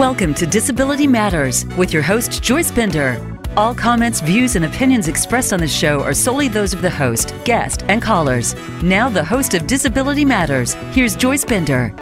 [0.00, 3.20] Welcome to Disability Matters with your host, Joyce Bender.
[3.54, 7.34] All comments, views, and opinions expressed on the show are solely those of the host,
[7.44, 8.54] guest, and callers.
[8.82, 11.94] Now, the host of Disability Matters, here's Joyce Bender.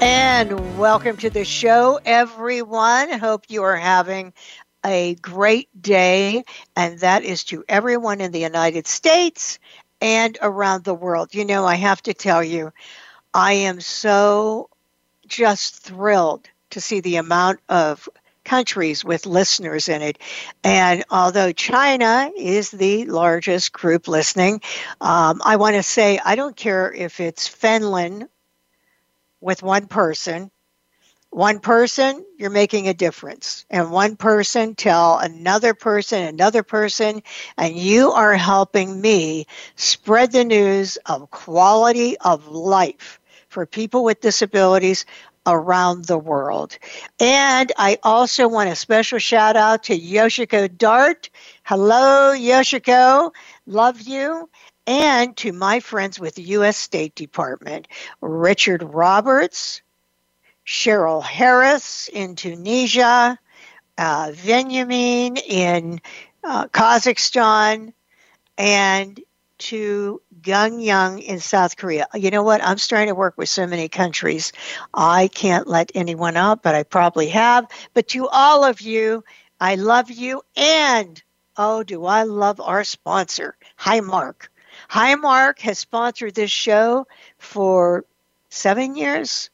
[0.00, 3.20] And welcome to the show, everyone.
[3.20, 4.32] Hope you are having
[4.84, 6.42] a great day,
[6.74, 9.60] and that is to everyone in the United States
[10.00, 11.36] and around the world.
[11.36, 12.72] You know, I have to tell you,
[13.32, 14.70] I am so
[15.26, 18.08] just thrilled to see the amount of
[18.44, 20.18] countries with listeners in it.
[20.64, 24.60] And although China is the largest group listening,
[25.00, 28.28] um, I want to say I don't care if it's Finland
[29.40, 30.50] with one person.
[31.30, 33.64] One person, you're making a difference.
[33.70, 37.22] And one person tell another person, another person,
[37.56, 43.18] and you are helping me spread the news of quality of life
[43.52, 45.04] for people with disabilities
[45.46, 46.78] around the world.
[47.20, 51.28] And I also want a special shout out to Yoshiko Dart.
[51.64, 53.32] Hello, Yoshiko.
[53.66, 54.48] Love you.
[54.86, 56.76] And to my friends with the U.S.
[56.76, 57.86] State Department,
[58.20, 59.82] Richard Roberts,
[60.66, 63.38] Cheryl Harris in Tunisia,
[63.98, 66.00] uh, in
[66.42, 67.92] uh, Kazakhstan,
[68.58, 69.20] and
[69.58, 72.06] to Gangneung in South Korea.
[72.14, 72.62] You know what?
[72.62, 74.52] I'm starting to work with so many countries.
[74.92, 77.66] I can't let anyone out, but I probably have.
[77.94, 79.24] But to all of you,
[79.60, 80.42] I love you.
[80.56, 81.22] And
[81.56, 84.48] oh, do I love our sponsor, Highmark.
[84.90, 87.06] Highmark has sponsored this show
[87.38, 88.04] for
[88.50, 89.50] seven years.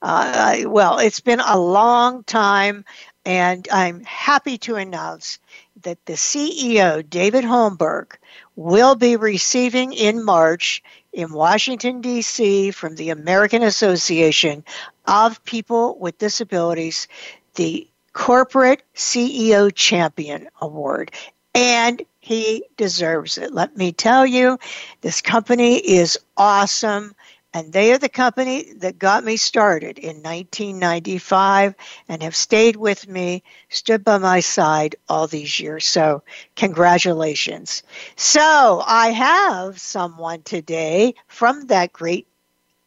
[0.00, 2.84] Uh, well, it's been a long time,
[3.24, 5.38] and I'm happy to announce
[5.82, 8.12] that the CEO, David Holmberg,
[8.58, 14.64] will be receiving in March in Washington, D.C., from the American Association
[15.06, 17.06] of People with Disabilities,
[17.54, 21.12] the Corporate CEO Champion Award.
[21.54, 23.54] And he deserves it.
[23.54, 24.58] Let me tell you,
[25.02, 27.14] this company is awesome.
[27.58, 31.74] And they are the company that got me started in 1995
[32.08, 35.84] and have stayed with me, stood by my side all these years.
[35.84, 36.22] So,
[36.54, 37.82] congratulations.
[38.14, 42.28] So, I have someone today from that great,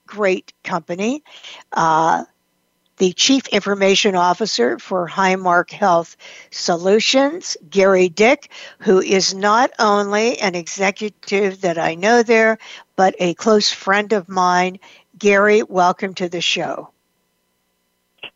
[0.08, 1.22] great company.
[1.74, 2.24] Uh,
[3.02, 6.16] the Chief Information Officer for Highmark Health
[6.52, 12.60] Solutions, Gary Dick, who is not only an executive that I know there,
[12.96, 14.78] but a close friend of mine.
[15.18, 16.92] Gary, welcome to the show.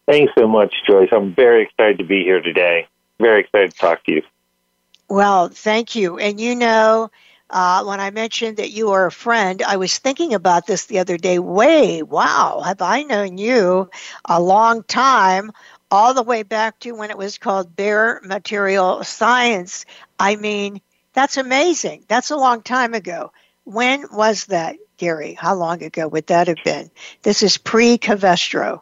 [0.08, 1.10] Thanks so much, Joyce.
[1.12, 2.88] I'm very excited to be here today.
[3.20, 4.24] Very excited to talk to you.
[5.08, 6.18] Well, thank you.
[6.18, 7.12] And you know,
[7.50, 11.00] uh, when I mentioned that you are a friend, I was thinking about this the
[11.00, 11.40] other day.
[11.40, 13.90] Way, wow, have I known you
[14.26, 15.52] a long time,
[15.92, 19.86] all the way back to when it was called Bayer Material Science.
[20.20, 20.82] I mean,
[21.14, 22.06] that's amazing.
[22.08, 23.32] That's a long time ago.
[23.64, 25.34] When was that, Gary?
[25.34, 26.92] How long ago would that have been?
[27.22, 28.82] This is pre Covestro.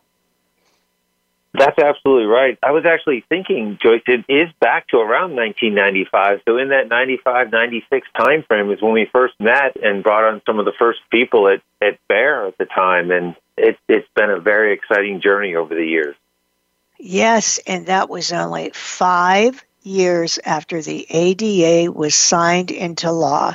[1.56, 2.58] That's absolutely right.
[2.64, 6.42] I was actually thinking, Joyce, it is back to around 1995.
[6.46, 10.42] So in that 95, 96 time frame is when we first met and brought on
[10.48, 13.12] some of the first people at, at Bayer at the time.
[13.12, 16.16] And it, it's been a very exciting journey over the years.
[16.98, 23.54] Yes, and that was only five years after the ADA was signed into law.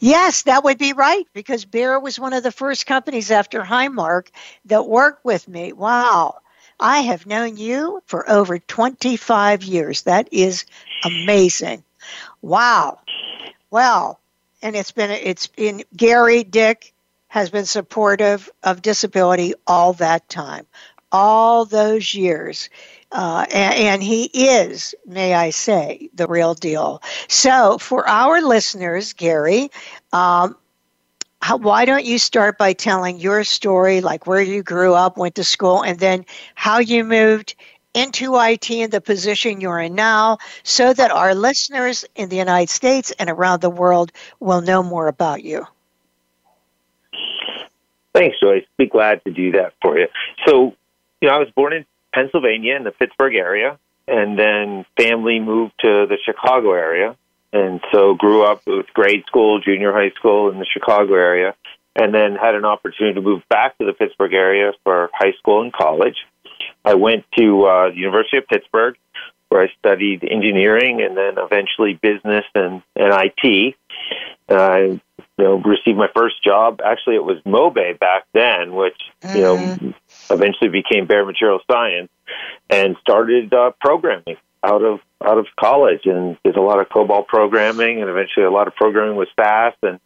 [0.00, 4.28] Yes, that would be right because Bayer was one of the first companies after Highmark
[4.66, 5.72] that worked with me.
[5.72, 6.40] Wow.
[6.80, 10.02] I have known you for over 25 years.
[10.02, 10.64] That is
[11.04, 11.82] amazing.
[12.42, 13.00] Wow.
[13.70, 14.20] Well,
[14.62, 16.92] and it's been it's been Gary Dick
[17.28, 20.66] has been supportive of disability all that time,
[21.12, 22.70] all those years.
[23.10, 27.02] Uh, and, and, he is, may I say, the real deal.
[27.26, 29.70] So, for our listeners, Gary,
[30.12, 30.56] um,
[31.40, 35.36] how, why don't you start by telling your story, like where you grew up, went
[35.36, 36.24] to school, and then
[36.54, 37.54] how you moved
[37.94, 42.70] into IT and the position you're in now, so that our listeners in the United
[42.70, 45.66] States and around the world will know more about you?
[48.12, 48.64] Thanks, Joyce.
[48.76, 50.08] Be glad to do that for you.
[50.46, 50.74] So,
[51.20, 55.74] you know, I was born in Pennsylvania in the Pittsburgh area, and then family moved
[55.80, 57.16] to the Chicago area
[57.52, 61.54] and so grew up with grade school, junior high school in the Chicago area,
[61.96, 65.62] and then had an opportunity to move back to the Pittsburgh area for high school
[65.62, 66.16] and college.
[66.84, 68.96] I went to uh, the University of Pittsburgh,
[69.48, 73.74] where I studied engineering and then eventually business and, and IT.
[74.48, 74.78] And I
[75.38, 76.80] you know, received my first job.
[76.84, 79.00] Actually, it was MoBay back then, which,
[79.34, 79.90] you know, mm-hmm.
[80.30, 82.10] eventually became Bayer Material Science
[82.68, 84.36] and started uh, programming
[84.68, 88.50] out of out of college and did a lot of COBOL programming and eventually a
[88.50, 89.98] lot of programming with SAS and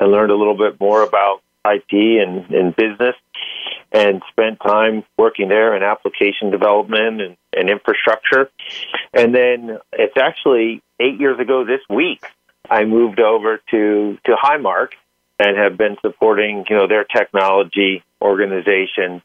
[0.00, 3.16] and learned a little bit more about IT and, and business
[3.92, 8.50] and spent time working there in application development and, and infrastructure.
[9.12, 12.24] And then it's actually eight years ago this week
[12.70, 14.88] I moved over to to Highmark
[15.38, 19.22] and have been supporting you know their technology organization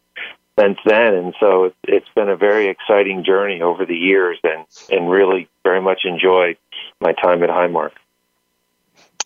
[0.59, 1.13] since then.
[1.15, 5.81] And so it's, been a very exciting journey over the years, and and really very
[5.81, 6.57] much enjoyed
[6.99, 7.91] my time at Highmark.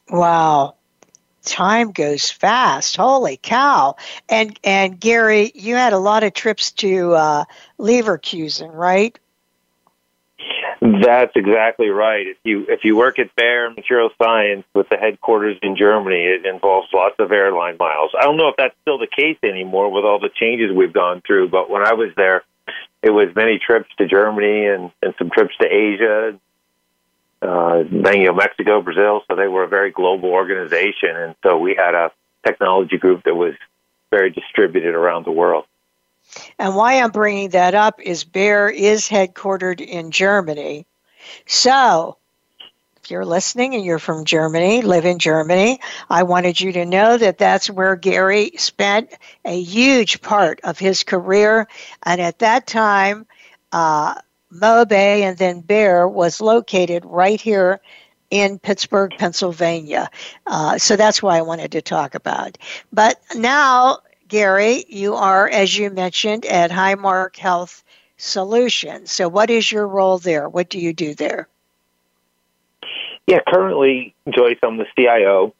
[0.10, 0.76] Wow.
[1.44, 2.96] Time goes fast.
[2.96, 3.96] Holy cow!
[4.30, 7.46] And and Gary, you had a lot of trips to uh,
[7.80, 9.18] Leverkusen, right?
[10.86, 12.28] That's exactly right.
[12.28, 16.46] If you if you work at Bayer Material Science with the headquarters in Germany, it
[16.46, 18.12] involves lots of airline miles.
[18.18, 21.22] I don't know if that's still the case anymore with all the changes we've gone
[21.26, 22.44] through, but when I was there,
[23.02, 26.40] it was many trips to Germany and, and some trips to Asia,
[27.42, 29.22] uh, you know, Mexico, Brazil.
[29.28, 32.12] So they were a very global organization, and so we had a
[32.46, 33.54] technology group that was
[34.12, 35.66] very distributed around the world.
[36.60, 40.86] And why I'm bringing that up is Bayer is headquartered in Germany.
[41.46, 42.18] So,
[43.04, 45.80] if you're listening and you're from Germany, live in Germany,
[46.10, 49.12] I wanted you to know that that's where Gary spent
[49.46, 51.68] a huge part of his career.
[52.04, 53.28] And at that time,
[53.72, 54.16] uh,
[54.52, 57.80] Mobay and then Bayer was located right here
[58.32, 60.10] in Pittsburgh, Pennsylvania.
[60.48, 62.58] Uh, so that's why I wanted to talk about.
[62.92, 67.84] But now Gary, you are, as you mentioned, at Highmark Health
[68.18, 69.12] Solutions.
[69.12, 70.50] So, what is your role there?
[70.50, 71.48] What do you do there?
[73.28, 75.54] Yeah, currently, Joyce, I'm the CIO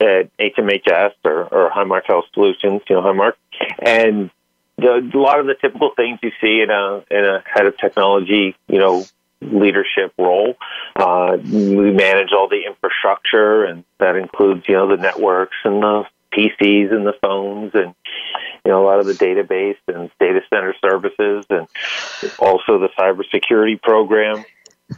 [0.00, 3.34] at HMHS or, or Highmark Health Solutions, you know, Highmark.
[3.78, 4.30] And
[4.76, 7.76] the, a lot of the typical things you see in a, in a head of
[7.78, 9.04] technology, you know,
[9.40, 10.56] leadership role.
[10.96, 16.04] Uh, we manage all the infrastructure, and that includes, you know, the networks and the
[16.32, 17.94] PCs and the phones and
[18.64, 21.66] you know a lot of the database and data center services and
[22.38, 24.44] also the cybersecurity program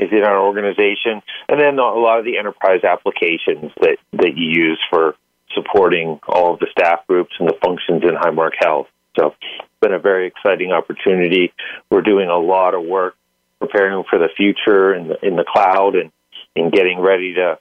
[0.01, 4.49] is in our organization and then a lot of the enterprise applications that that you
[4.49, 5.15] use for
[5.55, 8.89] supporting all of the staff groups and the functions in Highmark Health.
[9.19, 11.53] So it's been a very exciting opportunity.
[11.91, 13.17] We're doing a lot of work
[13.59, 16.13] preparing for the future in the, in the cloud and,
[16.55, 17.59] and getting ready to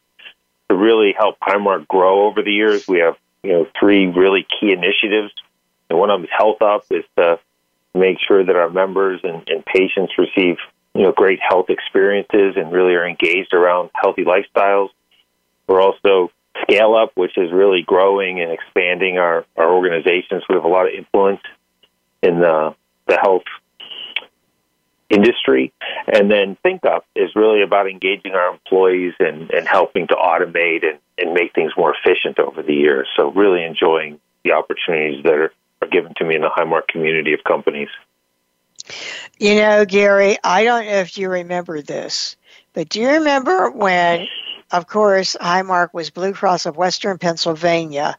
[0.70, 2.88] to really help Highmark grow over the years.
[2.88, 5.32] We have you know, three really key initiatives.
[5.90, 7.40] And one of them is Health Up, is to
[7.94, 10.58] make sure that our members and, and patients receive,
[10.94, 14.90] you know, great health experiences and really are engaged around healthy lifestyles.
[15.68, 16.32] We're also
[16.64, 20.44] Scale Up, which is really growing and expanding our, our organizations.
[20.48, 21.42] We have a lot of influence
[22.22, 22.76] in the,
[23.08, 23.44] the health
[25.10, 25.74] industry.
[26.12, 30.84] And then Think Up is really about engaging our employees and, and helping to automate
[30.84, 33.08] and, and make things more efficient over the years.
[33.16, 37.34] So really enjoying the opportunities that are, are given to me in the Highmark community
[37.34, 37.90] of companies.
[39.40, 42.36] You know, Gary, I don't know if you remember this,
[42.74, 44.28] but do you remember when,
[44.72, 48.18] of course, Highmark was Blue Cross of Western Pennsylvania,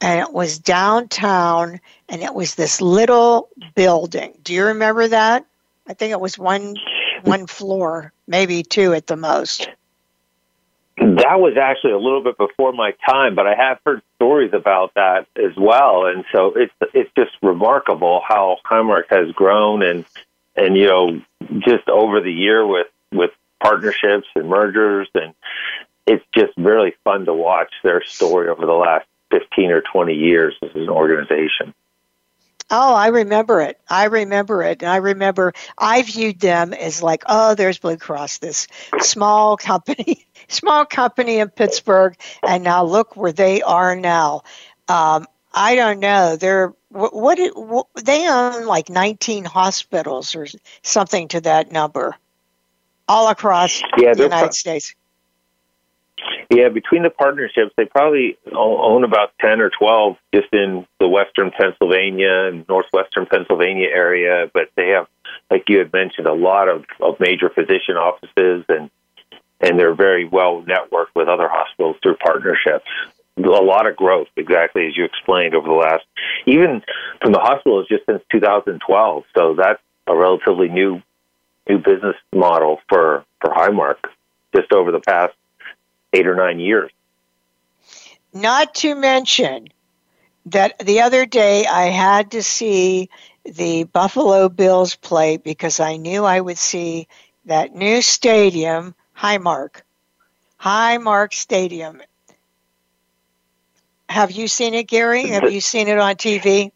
[0.00, 4.34] and it was downtown, and it was this little building.
[4.42, 5.44] Do you remember that?
[5.86, 6.76] I think it was one
[7.22, 9.68] one floor, maybe two at the most.
[11.00, 14.94] That was actually a little bit before my time, but I have heard stories about
[14.94, 20.04] that as well, and so it's it's just remarkable how Highmark has grown and
[20.56, 21.20] and you know
[21.60, 25.34] just over the year with with partnerships and mergers, and
[26.06, 30.54] it's just really fun to watch their story over the last fifteen or twenty years
[30.62, 31.74] as an organization.
[32.70, 33.80] Oh, I remember it.
[33.88, 34.82] I remember it.
[34.82, 38.68] I remember I viewed them as like, oh, there's Blue Cross, this
[39.00, 44.42] small company, small company in Pittsburgh, and now look where they are now.
[44.88, 46.36] Um, I don't know.
[46.36, 50.46] They're what, what, what they own like 19 hospitals or
[50.82, 52.16] something to that number,
[53.06, 54.94] all across yeah, the United pro- States.
[56.50, 61.50] Yeah, between the partnerships, they probably own about 10 or 12 just in the western
[61.50, 64.50] Pennsylvania and northwestern Pennsylvania area.
[64.52, 65.06] But they have,
[65.50, 68.90] like you had mentioned, a lot of, of major physician offices and
[69.60, 72.86] and they're very well networked with other hospitals through partnerships.
[73.38, 76.04] A lot of growth, exactly as you explained, over the last,
[76.46, 76.82] even
[77.22, 79.24] from the hospitals just since 2012.
[79.36, 81.02] So that's a relatively new
[81.68, 83.96] new business model for for Highmark
[84.54, 85.34] just over the past
[86.12, 86.90] eight or nine years.
[88.32, 89.68] Not to mention
[90.46, 93.10] that the other day I had to see
[93.44, 97.08] the Buffalo Bills play because I knew I would see
[97.46, 99.82] that new stadium, Highmark.
[100.60, 102.00] Highmark Stadium.
[104.08, 105.26] Have you seen it, Gary?
[105.26, 106.70] Have you seen it on TV?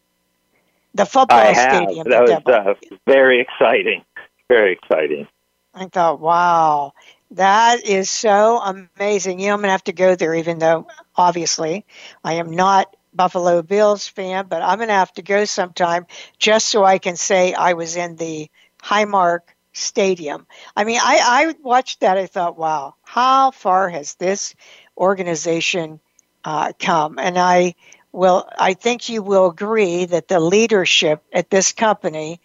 [0.93, 1.85] The football I have.
[1.85, 2.09] stadium.
[2.09, 2.73] That was uh,
[3.07, 4.03] very exciting.
[4.49, 5.27] Very exciting.
[5.73, 6.93] I thought, wow,
[7.31, 9.39] that is so amazing.
[9.39, 11.85] You know, I'm going to have to go there, even though obviously
[12.23, 16.05] I am not Buffalo Bills fan, but I'm going to have to go sometime
[16.37, 18.49] just so I can say I was in the
[18.83, 19.39] Highmark
[19.73, 20.45] Stadium.
[20.75, 22.17] I mean, I, I watched that.
[22.17, 24.55] I thought, wow, how far has this
[24.97, 25.99] organization
[26.45, 27.17] uh, come?
[27.19, 27.75] And I
[28.11, 32.39] will, I think you will agree that the leadership at this company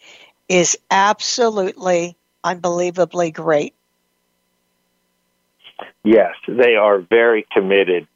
[0.48, 3.74] is absolutely unbelievably great.
[6.02, 8.06] Yes, they are very committed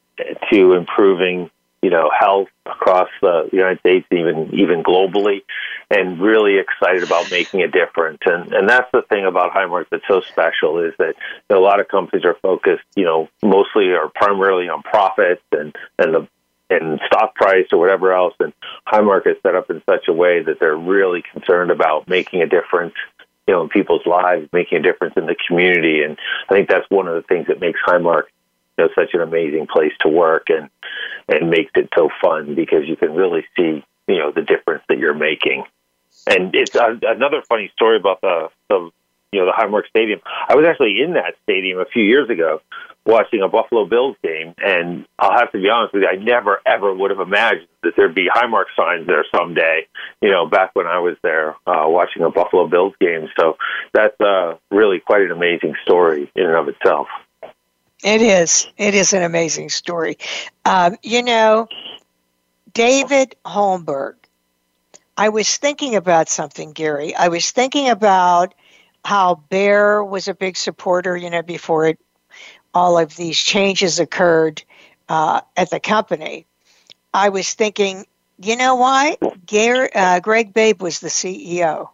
[0.51, 1.49] to improving
[1.83, 5.41] you know health across the United States, even even globally,
[5.93, 8.19] and really excited about making a difference.
[8.25, 11.15] And and that's the thing about Highmark that's so special is that
[11.49, 16.13] a lot of companies are focused, you know, mostly or primarily on profits and and
[16.13, 16.27] the
[16.69, 18.33] and stock price or whatever else.
[18.39, 18.53] And
[18.87, 22.47] Highmark is set up in such a way that they're really concerned about making a
[22.47, 22.95] difference
[23.47, 26.01] you know, in people's lives, making a difference in the community.
[26.01, 26.17] And
[26.49, 28.23] I think that's one of the things that makes Highmark
[28.77, 30.69] you know, such an amazing place to work and
[31.27, 34.97] and makes it so fun because you can really see you know the difference that
[34.97, 35.63] you're making.
[36.27, 38.89] And it's uh, another funny story about the the
[39.31, 40.19] you know the Highmark Stadium.
[40.47, 42.61] I was actually in that stadium a few years ago
[43.05, 46.61] watching a Buffalo Bills game, and I'll have to be honest with you, I never
[46.65, 49.87] ever would have imagined that there'd be Highmark signs there someday.
[50.21, 53.27] You know, back when I was there uh, watching a Buffalo Bills game.
[53.37, 53.57] So
[53.93, 57.07] that's uh, really quite an amazing story in and of itself.
[58.03, 58.67] It is.
[58.77, 60.17] It is an amazing story.
[60.65, 61.67] Um, you know,
[62.73, 64.15] David Holmberg.
[65.17, 67.15] I was thinking about something, Gary.
[67.15, 68.53] I was thinking about
[69.05, 71.99] how Bayer was a big supporter, you know, before it,
[72.73, 74.63] all of these changes occurred
[75.09, 76.47] uh, at the company.
[77.13, 78.05] I was thinking,
[78.41, 79.17] you know why?
[79.45, 81.89] Gary, uh, Greg Babe was the CEO.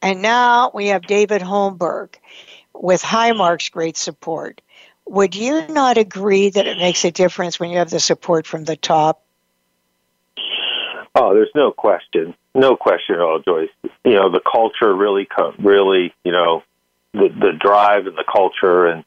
[0.00, 2.14] And now we have David Holmberg
[2.72, 4.60] with Highmark's great support.
[5.06, 8.64] Would you not agree that it makes a difference when you have the support from
[8.64, 9.22] the top?
[11.18, 13.70] Oh, there's no question, no question at all, Joyce.
[14.04, 15.26] You know, the culture really,
[15.58, 16.62] really, you know,
[17.14, 19.02] the the drive and the culture, and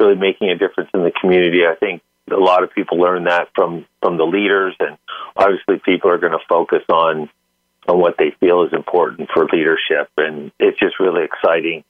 [0.00, 1.64] really making a difference in the community.
[1.64, 4.98] I think a lot of people learn that from from the leaders, and
[5.36, 7.30] obviously, people are going to focus on
[7.88, 10.08] on what they feel is important for leadership.
[10.16, 11.84] And it's just really exciting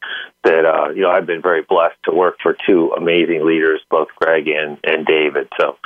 [0.45, 4.09] that, uh, you know, I've been very blessed to work for two amazing leaders, both
[4.19, 5.49] Greg and, and David.
[5.61, 5.77] So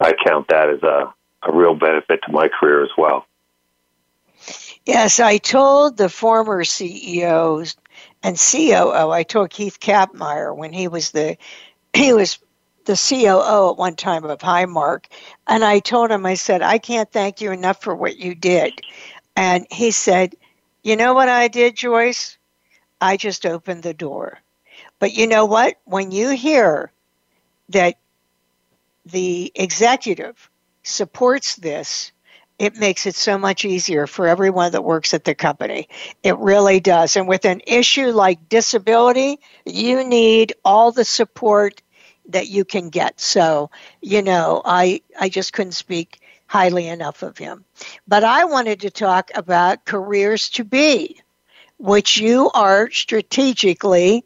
[0.00, 1.12] I count that as a,
[1.42, 3.26] a real benefit to my career as well.
[4.86, 7.76] Yes, I told the former CEOs
[8.22, 11.36] and COO, I told Keith Kapmeyer when he was the,
[11.92, 12.38] he was
[12.84, 15.06] the COO at one time of Highmark,
[15.48, 18.80] and I told him, I said, I can't thank you enough for what you did.
[19.34, 20.36] And he said,
[20.84, 22.38] You know what I did, Joyce?
[23.00, 24.38] I just opened the door.
[25.00, 25.76] But you know what?
[25.84, 26.92] When you hear
[27.70, 27.98] that
[29.04, 30.48] the executive
[30.84, 32.12] supports this,
[32.58, 35.88] it makes it so much easier for everyone that works at the company.
[36.22, 37.16] It really does.
[37.16, 41.82] And with an issue like disability, you need all the support
[42.28, 43.20] that you can get.
[43.20, 43.70] So,
[44.00, 47.64] you know, I I just couldn't speak highly enough of him.
[48.08, 51.16] But I wanted to talk about Careers 2B,
[51.78, 54.24] which you are strategically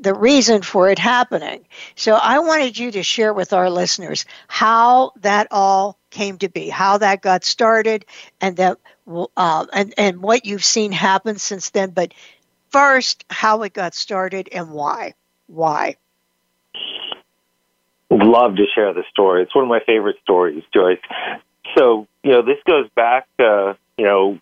[0.00, 1.64] the reason for it happening.
[1.96, 6.68] So I wanted you to share with our listeners how that all came to be,
[6.68, 8.04] how that got started,
[8.40, 8.78] and that
[9.36, 11.90] uh, and and what you've seen happen since then.
[11.90, 12.12] But
[12.70, 15.14] first, how it got started and why.
[15.46, 15.96] Why?
[18.10, 19.42] Love to share the story.
[19.42, 20.98] It's one of my favorite stories, Joyce
[21.76, 24.38] so you know, this goes back, uh, you know,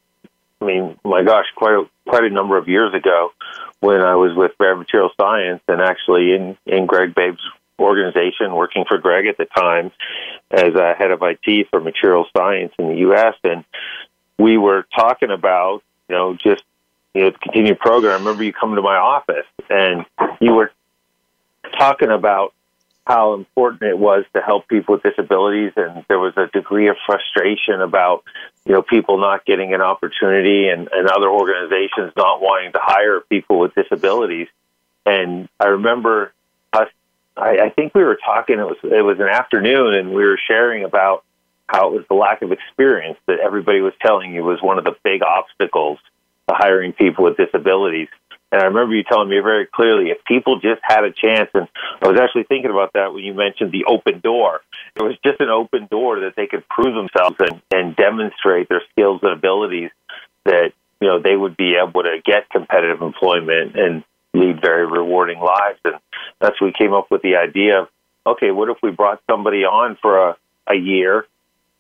[0.60, 3.32] I mean, my gosh, quite quite a number of years ago
[3.80, 7.40] when I was with Bayer Material Science and actually in in Greg Babe's
[7.78, 9.92] organization, working for Greg at the time
[10.50, 13.34] as a head of IT for Material Science in the U.S.
[13.44, 13.64] And
[14.38, 16.62] we were talking about, you know, just
[17.14, 18.12] you know, the continued program.
[18.12, 20.04] I remember you coming to my office and
[20.40, 20.72] you were
[21.78, 22.54] talking about
[23.06, 26.96] how important it was to help people with disabilities, and there was a degree of
[27.06, 28.24] frustration about
[28.64, 33.20] you know people not getting an opportunity and, and other organizations not wanting to hire
[33.20, 34.48] people with disabilities.
[35.04, 36.32] And I remember
[36.72, 36.88] us.
[37.36, 38.58] I, I think we were talking.
[38.58, 41.22] It was it was an afternoon, and we were sharing about
[41.68, 44.84] how it was the lack of experience that everybody was telling you was one of
[44.84, 45.98] the big obstacles
[46.48, 48.08] to hiring people with disabilities.
[48.52, 51.68] And I remember you telling me very clearly if people just had a chance, and
[52.00, 54.60] I was actually thinking about that when you mentioned the open door.
[54.94, 58.82] It was just an open door that they could prove themselves and, and demonstrate their
[58.92, 59.90] skills and abilities
[60.44, 65.40] that, you know, they would be able to get competitive employment and lead very rewarding
[65.40, 65.80] lives.
[65.84, 65.96] And
[66.40, 67.88] that's we came up with the idea of,
[68.26, 70.36] okay, what if we brought somebody on for a,
[70.68, 71.26] a year,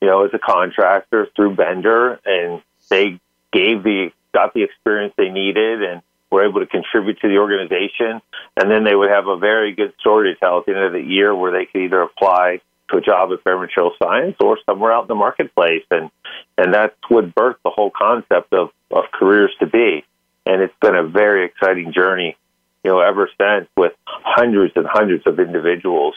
[0.00, 3.20] you know, as a contractor through Bender and they
[3.52, 8.20] gave the, got the experience they needed and were able to contribute to the organization.
[8.56, 10.92] And then they would have a very good story to tell at the end of
[10.92, 14.58] the year where they could either apply to a job at Bayer Material Science or
[14.66, 15.84] somewhere out in the marketplace.
[15.90, 16.10] And,
[16.56, 20.04] and that's what birthed the whole concept of, of Careers 2B.
[20.46, 22.36] And it's been a very exciting journey,
[22.84, 26.14] you know, ever since with hundreds and hundreds of individuals,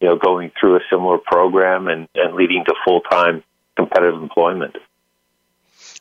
[0.00, 3.42] you know, going through a similar program and, and leading to full time
[3.76, 4.76] competitive employment.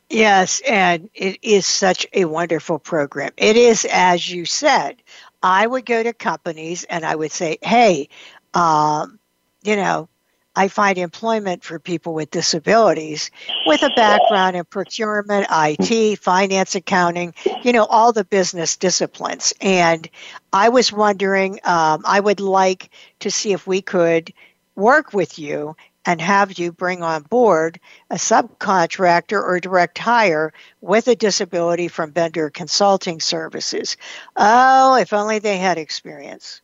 [0.09, 3.31] Yes, and it is such a wonderful program.
[3.37, 4.95] It is, as you said,
[5.43, 8.09] I would go to companies and I would say, hey,
[8.55, 9.19] um,
[9.63, 10.09] you know,
[10.55, 13.29] I find employment for people with disabilities
[13.67, 19.53] with a background in procurement, IT, finance, accounting, you know, all the business disciplines.
[19.61, 20.09] And
[20.51, 22.89] I was wondering, um, I would like
[23.19, 24.33] to see if we could
[24.75, 25.75] work with you
[26.09, 30.51] and have you bring on board a subcontractor or direct hire
[30.81, 33.95] with a disability from Bender Consulting Services.
[34.35, 36.63] Oh, if only they had experience.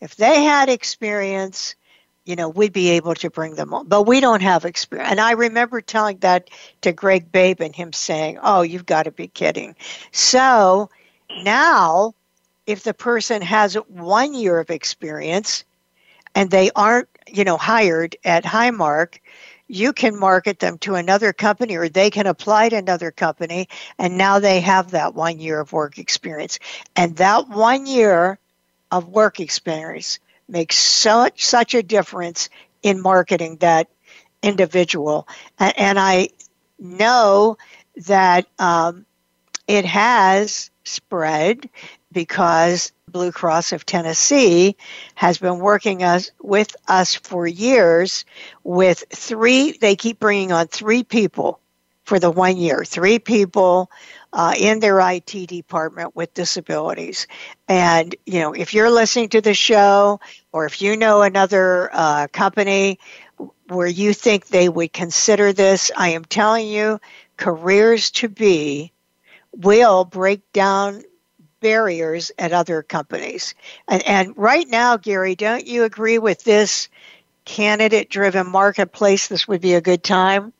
[0.00, 1.76] If they had experience,
[2.24, 3.86] you know, we'd be able to bring them on.
[3.86, 5.12] But we don't have experience.
[5.12, 9.12] And I remember telling that to Greg Babe and him saying, Oh, you've got to
[9.12, 9.76] be kidding.
[10.10, 10.90] So
[11.44, 12.16] now,
[12.66, 15.62] if the person has one year of experience
[16.34, 19.18] and they aren't you know hired at Highmark,
[19.68, 24.18] you can market them to another company or they can apply to another company and
[24.18, 26.58] now they have that one year of work experience.
[26.94, 28.38] And that one year
[28.90, 32.50] of work experience makes such such a difference
[32.82, 33.88] in marketing that
[34.42, 35.26] individual.
[35.58, 36.28] And, and I
[36.78, 37.56] know
[38.06, 39.06] that um,
[39.66, 41.68] it has spread
[42.12, 44.76] because Blue Cross of Tennessee
[45.14, 48.24] has been working us with us for years
[48.64, 51.60] with three they keep bringing on three people
[52.04, 52.84] for the one year.
[52.84, 53.90] Three people
[54.32, 57.26] uh, in their IT department with disabilities.
[57.68, 60.20] And you know if you're listening to the show
[60.52, 62.98] or if you know another uh, company
[63.68, 67.00] where you think they would consider this I am telling you
[67.36, 68.90] Careers 2B
[69.52, 71.02] will break down
[71.62, 73.54] barriers at other companies.
[73.88, 76.90] And, and right now, Gary, don't you agree with this
[77.46, 79.28] candidate driven marketplace?
[79.28, 80.52] This would be a good time?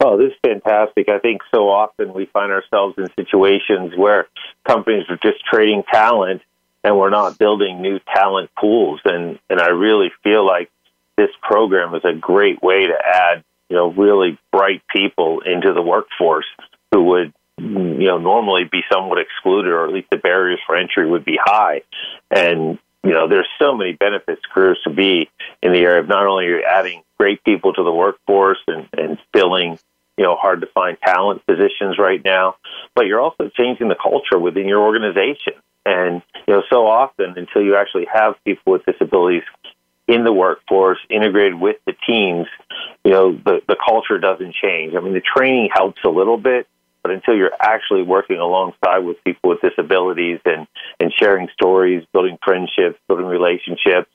[0.00, 1.08] Oh, this is fantastic.
[1.08, 4.28] I think so often we find ourselves in situations where
[4.66, 6.40] companies are just trading talent
[6.84, 9.00] and we're not building new talent pools.
[9.04, 10.70] And, and I really feel like
[11.16, 15.82] this program is a great way to add, you know, really bright people into the
[15.82, 16.46] workforce
[16.92, 21.08] who would you know normally be somewhat excluded or at least the barriers for entry
[21.08, 21.82] would be high.
[22.30, 25.28] And you know there's so many benefits Careers 2B
[25.62, 29.18] in the area of not only you're adding great people to the workforce and, and
[29.32, 29.78] filling
[30.16, 32.56] you know hard to find talent positions right now
[32.94, 35.54] but you're also changing the culture within your organization.
[35.84, 39.42] And you know so often until you actually have people with disabilities
[40.06, 42.46] in the workforce integrated with the teams
[43.04, 44.94] you know the the culture doesn't change.
[44.94, 46.68] I mean the training helps a little bit
[47.08, 50.66] but until you're actually working alongside with people with disabilities and,
[51.00, 54.10] and sharing stories, building friendships, building relationships,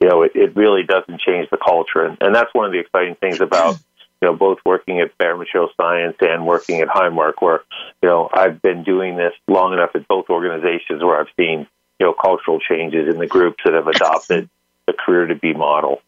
[0.00, 2.04] you know, it, it really doesn't change the culture.
[2.04, 3.74] And, and that's one of the exciting things about,
[4.22, 7.62] you know, both working at Bayer Material Science and working at Highmark, where,
[8.00, 11.66] you know, I've been doing this long enough at both organizations where I've seen,
[11.98, 14.48] you know, cultural changes in the groups that have adopted
[14.86, 16.00] the Career 2B model.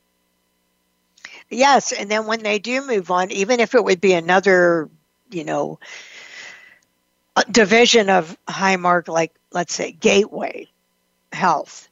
[1.51, 4.88] Yes, and then when they do move on, even if it would be another,
[5.31, 5.81] you know,
[7.51, 10.68] division of Highmark, like let's say Gateway
[11.33, 11.88] Health.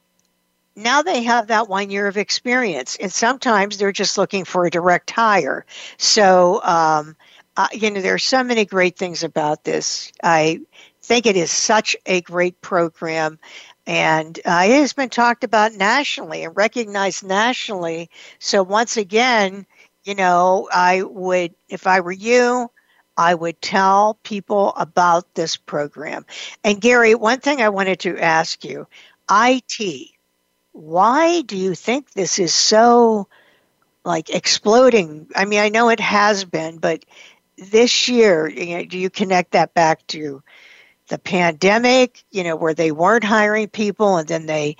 [0.75, 4.69] Now they have that one year of experience, and sometimes they're just looking for a
[4.69, 5.65] direct hire.
[5.97, 7.15] So, um,
[7.55, 10.11] uh, you know, there are so many great things about this.
[10.23, 10.61] I
[11.01, 13.39] think it is such a great program,
[13.87, 18.11] and uh, it has been talked about nationally and recognized nationally.
[18.37, 19.65] So, once again,
[20.03, 22.69] you know, I would, if I were you,
[23.17, 26.25] I would tell people about this program.
[26.63, 28.87] And Gary, one thing I wanted to ask you
[29.29, 30.11] IT,
[30.71, 33.27] why do you think this is so
[34.07, 35.27] like exploding.
[35.35, 37.05] I mean, I know it has been, but
[37.57, 40.41] this year, you know, do you connect that back to
[41.09, 44.77] the pandemic, you know, where they weren't hiring people and then they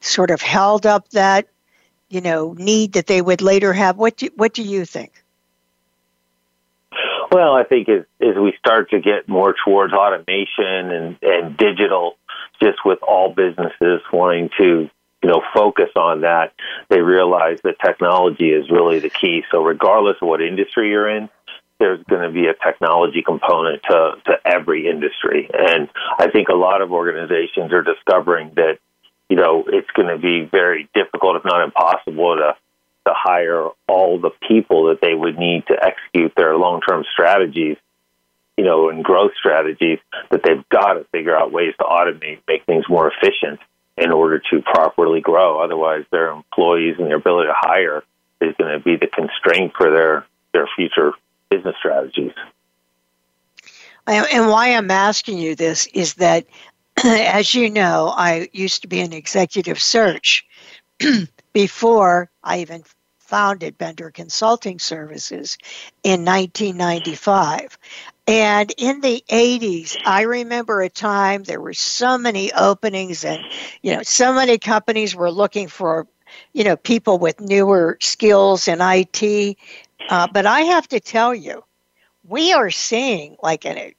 [0.00, 1.48] sort of held up that,
[2.08, 3.96] you know, need that they would later have?
[3.96, 5.24] What do, what do you think?
[7.30, 12.16] Well, I think as, as we start to get more towards automation and, and digital,
[12.62, 14.88] just with all businesses wanting to,
[15.22, 16.54] you know, focus on that,
[16.88, 19.42] they realize that technology is really the key.
[19.50, 21.28] So regardless of what industry you're in,
[21.78, 25.48] there's going to be a technology component to, to every industry.
[25.52, 25.88] And
[26.18, 28.78] I think a lot of organizations are discovering that,
[29.28, 32.56] you know, it's going to be very difficult, if not impossible, to
[33.08, 37.76] to hire all the people that they would need to execute their long term strategies,
[38.56, 39.98] you know, and growth strategies,
[40.30, 43.60] that they've got to figure out ways to automate, make things more efficient
[43.96, 45.60] in order to properly grow.
[45.60, 48.02] Otherwise, their employees and their ability to hire
[48.40, 51.12] is going to be the constraint for their, their future
[51.50, 52.32] business strategies.
[54.06, 56.46] And why I'm asking you this is that,
[57.04, 60.46] as you know, I used to be in executive search
[61.52, 62.84] before I even
[63.28, 65.58] founded Bender Consulting Services
[66.02, 67.76] in 1995.
[68.26, 73.44] And in the 80s, I remember a time there were so many openings and,
[73.82, 76.06] you know, so many companies were looking for,
[76.54, 79.58] you know, people with newer skills in IT.
[80.08, 81.62] Uh, but I have to tell you,
[82.24, 83.92] we are seeing like an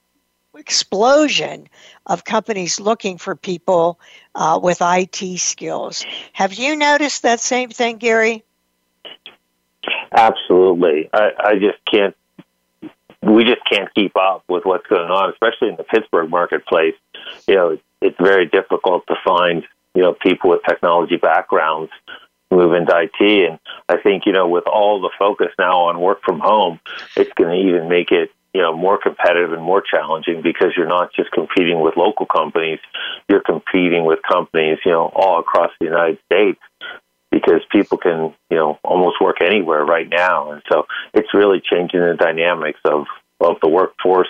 [0.56, 1.68] explosion
[2.04, 4.00] of companies looking for people
[4.34, 6.04] uh, with IT skills.
[6.32, 8.44] Have you noticed that same thing, Gary?
[10.12, 11.08] Absolutely.
[11.12, 12.16] I, I just can't.
[13.22, 16.94] We just can't keep up with what's going on, especially in the Pittsburgh marketplace.
[17.46, 21.92] You know, it's very difficult to find you know people with technology backgrounds
[22.50, 23.50] move into IT.
[23.50, 23.58] And
[23.88, 26.80] I think you know with all the focus now on work from home,
[27.16, 30.88] it's going to even make it you know more competitive and more challenging because you're
[30.88, 32.80] not just competing with local companies,
[33.28, 36.60] you're competing with companies you know all across the United States
[37.40, 40.52] because people can, you know, almost work anywhere right now.
[40.52, 43.06] And so it's really changing the dynamics of,
[43.40, 44.28] of the workforce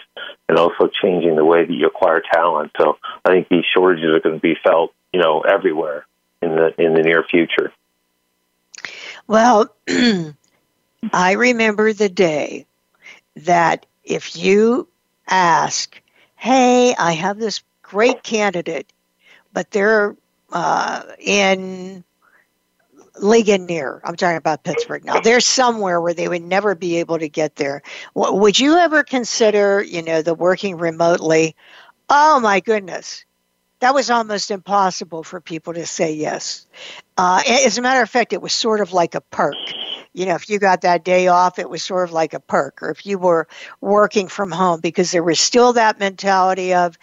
[0.48, 2.72] and also changing the way that you acquire talent.
[2.78, 6.06] So I think these shortages are going to be felt, you know, everywhere
[6.42, 7.72] in the in the near future.
[9.26, 9.74] Well,
[11.12, 12.66] I remember the day
[13.36, 14.88] that if you
[15.28, 16.00] ask,
[16.36, 18.92] "Hey, I have this great candidate,
[19.52, 20.16] but they're
[20.52, 22.04] uh, in
[23.18, 24.00] Ligonier.
[24.04, 25.20] I'm talking about Pittsburgh now.
[25.20, 27.82] There's somewhere where they would never be able to get there.
[28.14, 31.56] Would you ever consider, you know, the working remotely?
[32.08, 33.24] Oh my goodness,
[33.80, 36.66] that was almost impossible for people to say yes.
[37.16, 39.56] Uh, as a matter of fact, it was sort of like a perk.
[40.12, 42.82] You know, if you got that day off, it was sort of like a perk,
[42.82, 43.46] or if you were
[43.80, 46.98] working from home, because there was still that mentality of,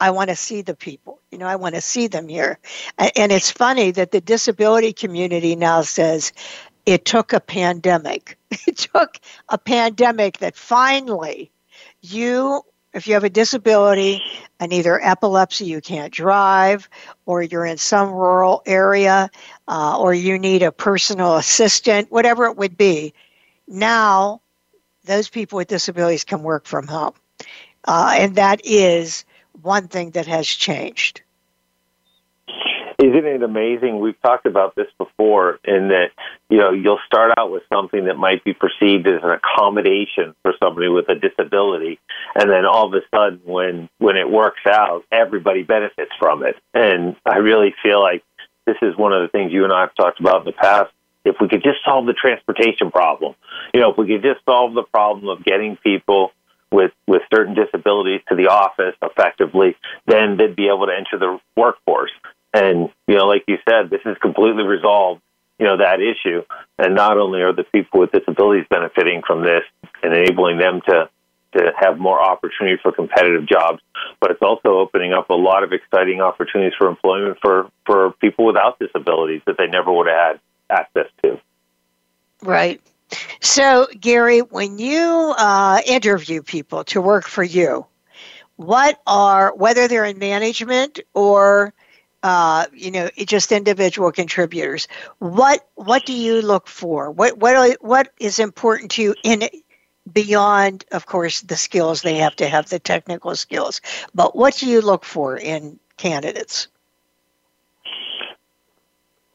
[0.00, 1.20] I want to see the people.
[1.30, 2.58] You know, I want to see them here.
[2.98, 6.32] And it's funny that the disability community now says
[6.86, 8.38] it took a pandemic.
[8.66, 9.18] It took
[9.50, 11.50] a pandemic that finally
[12.00, 12.62] you,
[12.94, 14.20] if you have a disability
[14.58, 16.88] and either epilepsy, you can't drive,
[17.26, 19.30] or you're in some rural area,
[19.66, 23.14] uh, or you need a personal assistant, whatever it would be,
[23.66, 24.40] now
[25.04, 27.14] those people with disabilities can work from home.
[27.84, 29.24] Uh, and that is
[29.62, 31.22] one thing that has changed.
[33.00, 34.00] Isn't it amazing?
[34.00, 36.08] We've talked about this before in that,
[36.50, 40.52] you know, you'll start out with something that might be perceived as an accommodation for
[40.60, 42.00] somebody with a disability.
[42.34, 46.56] And then all of a sudden, when, when it works out, everybody benefits from it.
[46.74, 48.24] And I really feel like
[48.66, 50.90] this is one of the things you and I have talked about in the past.
[51.24, 53.36] If we could just solve the transportation problem,
[53.72, 56.32] you know, if we could just solve the problem of getting people
[56.70, 61.38] with with certain disabilities to the office effectively, then they'd be able to enter the
[61.56, 62.10] workforce.
[62.52, 65.22] And you know, like you said, this is completely resolved.
[65.58, 66.42] You know that issue,
[66.78, 69.64] and not only are the people with disabilities benefiting from this
[70.02, 71.10] and enabling them to
[71.52, 73.80] to have more opportunity for competitive jobs,
[74.20, 78.44] but it's also opening up a lot of exciting opportunities for employment for for people
[78.44, 81.40] without disabilities that they never would have had access to.
[82.42, 82.80] Right.
[83.40, 87.86] So, Gary, when you uh, interview people to work for you,
[88.56, 91.72] what are whether they're in management or
[92.22, 97.10] uh, you know just individual contributors, what what do you look for?
[97.10, 99.48] What what what is important to you in
[100.10, 103.80] beyond, of course, the skills they have to have the technical skills,
[104.14, 106.68] but what do you look for in candidates?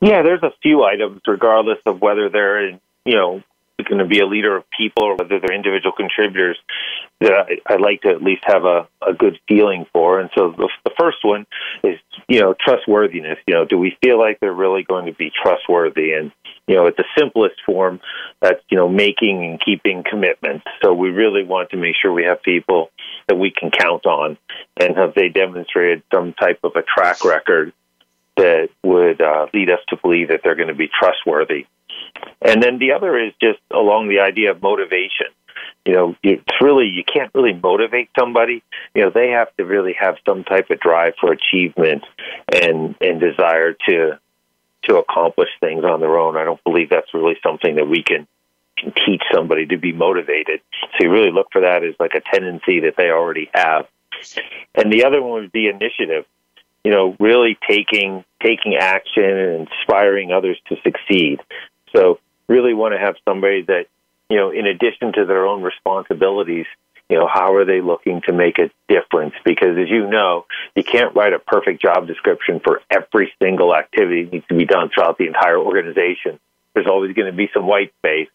[0.01, 3.43] Yeah, there's a few items, regardless of whether they're in you know,
[3.87, 6.57] going to be a leader of people or whether they're individual contributors
[7.19, 10.19] that I, I like to at least have a, a good feeling for.
[10.19, 11.45] And so the, the first one
[11.83, 13.37] is, you know, trustworthiness.
[13.47, 16.13] You know, do we feel like they're really going to be trustworthy?
[16.13, 16.31] And,
[16.67, 17.99] you know, at the simplest form,
[18.41, 20.65] that's, you know, making and keeping commitments.
[20.83, 22.89] So we really want to make sure we have people
[23.27, 24.37] that we can count on
[24.79, 27.73] and have they demonstrated some type of a track record
[28.37, 31.65] that would uh, lead us to believe that they're going to be trustworthy.
[32.41, 35.27] And then the other is just along the idea of motivation.
[35.85, 38.63] You know, it's really you can't really motivate somebody.
[38.95, 42.03] You know, they have to really have some type of drive for achievement
[42.51, 44.19] and and desire to
[44.83, 46.37] to accomplish things on their own.
[46.37, 48.27] I don't believe that's really something that we can
[48.77, 50.61] can teach somebody to be motivated.
[50.81, 53.87] So you really look for that as like a tendency that they already have.
[54.75, 56.25] And the other one would be initiative.
[56.83, 61.39] You know, really taking taking action and inspiring others to succeed.
[61.95, 63.85] So really want to have somebody that,
[64.29, 66.65] you know, in addition to their own responsibilities,
[67.09, 69.33] you know, how are they looking to make a difference?
[69.45, 74.23] Because as you know, you can't write a perfect job description for every single activity
[74.23, 76.39] that needs to be done throughout the entire organization.
[76.73, 78.29] There's always going to be some white space.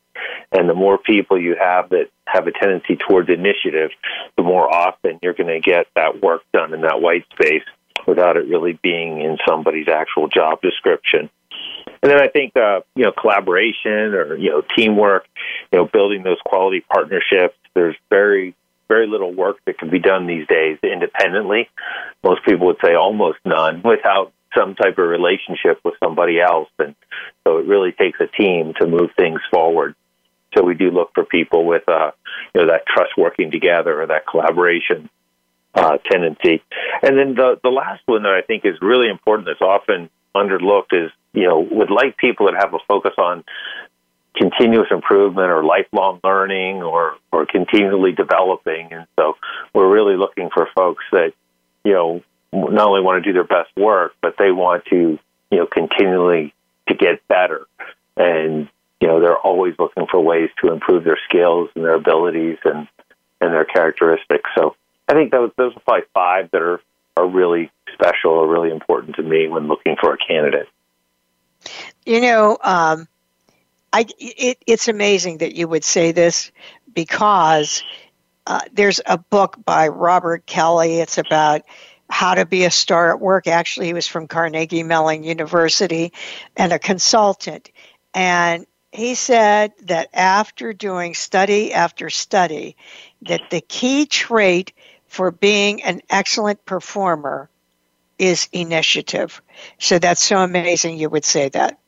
[0.53, 3.91] And the more people you have that have a tendency towards initiative,
[4.37, 7.63] the more often you're going to get that work done in that white space
[8.07, 11.31] without it really being in somebody's actual job description.
[12.03, 15.27] And then I think uh, you know collaboration or you know teamwork,
[15.73, 17.57] you know building those quality partnerships.
[17.75, 18.55] There's very
[18.89, 21.69] very little work that can be done these days independently.
[22.25, 26.71] Most people would say almost none without some type of relationship with somebody else.
[26.79, 26.95] And
[27.47, 29.95] so it really takes a team to move things forward.
[30.57, 32.13] So we do look for people with, uh,
[32.55, 35.11] you know, that trust working together or that collaboration
[35.75, 36.63] uh, tendency.
[37.03, 40.93] And then the the last one that I think is really important that's often underlooked
[40.93, 43.45] is you know, would like people that have a focus on
[44.35, 48.93] continuous improvement or lifelong learning or, or continually developing.
[48.93, 49.37] And so
[49.75, 51.33] we're really looking for folks that,
[51.85, 55.19] you know, not only want to do their best work, but they want to,
[55.51, 56.55] you know, continually
[56.89, 57.67] to get better.
[58.17, 58.69] And,
[59.01, 62.89] you know, they're always looking for ways to improve their skills and their abilities and,
[63.41, 64.49] and their characteristics.
[64.57, 64.75] So
[65.09, 66.81] I think those, those are probably five that are,
[67.17, 70.69] are really special or really important to me when looking for a candidate.
[72.05, 73.09] You know, um,
[73.93, 76.53] I it, it's amazing that you would say this
[76.93, 77.83] because
[78.47, 81.01] uh, there's a book by Robert Kelley.
[81.01, 81.63] It's about
[82.11, 83.47] how to be a star at work.
[83.47, 86.13] Actually, he was from Carnegie Mellon University
[86.57, 87.71] and a consultant.
[88.15, 92.77] And he said that after doing study after study,
[93.23, 94.73] that the key trait
[95.09, 97.51] for being an excellent performer
[98.19, 99.43] is initiative.
[99.79, 101.79] So that's so amazing you would say that.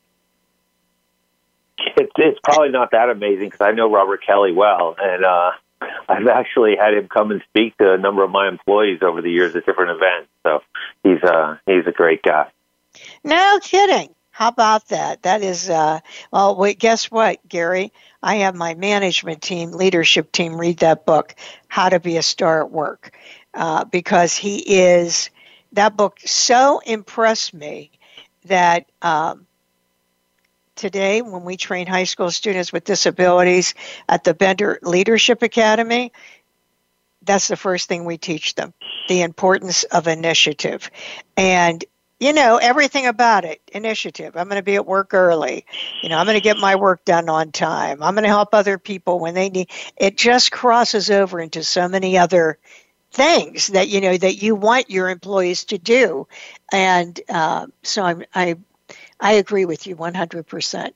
[1.96, 5.52] It's, it's probably not that amazing because I know Robert Kelley well, and uh,
[6.08, 9.30] I've actually had him come and speak to a number of my employees over the
[9.30, 10.28] years at different events.
[10.42, 10.62] So
[11.02, 12.50] he's uh, he's a great guy.
[13.24, 14.14] No kidding.
[14.40, 15.24] How about that?
[15.24, 16.00] That is, uh,
[16.32, 17.92] well, wait, guess what, Gary?
[18.22, 21.34] I have my management team, leadership team, read that book,
[21.68, 23.14] How to Be a Star at Work,
[23.52, 25.28] uh, because he is
[25.72, 27.90] that book so impressed me
[28.46, 29.46] that um,
[30.74, 33.74] today, when we train high school students with disabilities
[34.08, 36.12] at the Bender Leadership Academy,
[37.20, 38.72] that's the first thing we teach them
[39.06, 40.90] the importance of initiative.
[41.36, 41.84] And
[42.20, 43.60] you know everything about it.
[43.72, 44.36] Initiative.
[44.36, 45.64] I'm going to be at work early.
[46.02, 48.02] You know i'm going to get my work done on time.
[48.02, 51.88] I'm going to help other people when they need it just crosses over into so
[51.88, 52.58] many other
[53.12, 56.28] things that you know that you want your employees to do.
[56.70, 58.56] And uh, so I'm, i
[59.18, 60.92] i agree with you 100%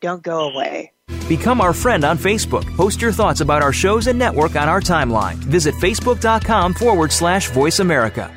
[0.00, 0.92] Don't go away.
[1.28, 2.64] Become our friend on Facebook.
[2.76, 5.34] Post your thoughts about our shows and network on our timeline.
[5.36, 8.34] Visit facebook.com forward slash voice America.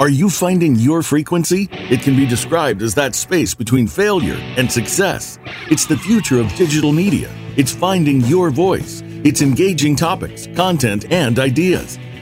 [0.00, 1.68] Are you finding your frequency?
[1.72, 5.38] It can be described as that space between failure and success.
[5.70, 7.30] It's the future of digital media.
[7.58, 9.02] It's finding your voice.
[9.24, 11.98] It's engaging topics, content, and ideas.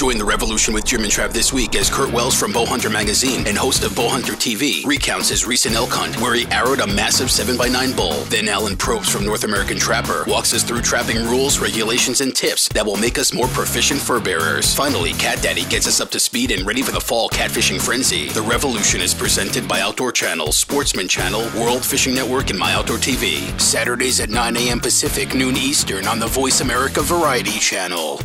[0.00, 3.46] Join the revolution with Jim and Trav this week as Curt Wells from Bowhunter Magazine
[3.46, 7.28] and host of Bowhunter TV recounts his recent elk hunt where he arrowed a massive
[7.28, 8.14] 7x9 bull.
[8.30, 12.66] Then Alan Probst from North American Trapper walks us through trapping rules, regulations, and tips
[12.68, 14.74] that will make us more proficient fur bearers.
[14.74, 18.30] Finally, Cat Daddy gets us up to speed and ready for the fall catfishing frenzy.
[18.30, 22.96] The revolution is presented by Outdoor Channel, Sportsman Channel, World Fishing Network, and My Outdoor
[22.96, 23.60] TV.
[23.60, 24.80] Saturdays at 9 a.m.
[24.80, 28.18] Pacific, noon Eastern on the Voice America Variety Channel.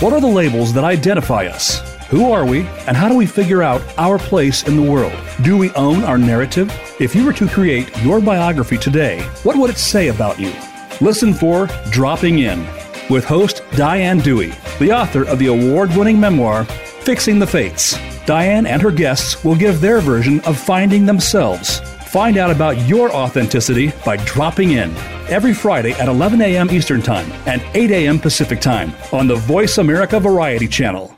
[0.00, 1.80] What are the labels that identify us?
[2.08, 5.12] Who are we, and how do we figure out our place in the world?
[5.42, 6.70] Do we own our narrative?
[7.00, 10.52] If you were to create your biography today, what would it say about you?
[11.00, 12.64] Listen for Dropping In
[13.10, 16.64] with host Diane Dewey, the author of the award winning memoir,
[17.02, 17.98] Fixing the Fates.
[18.24, 21.80] Diane and her guests will give their version of finding themselves.
[22.06, 24.94] Find out about your authenticity by dropping in
[25.28, 26.70] every Friday at 11 a.m.
[26.70, 28.18] Eastern Time and 8 a.m.
[28.18, 31.17] Pacific Time on the Voice America Variety Channel.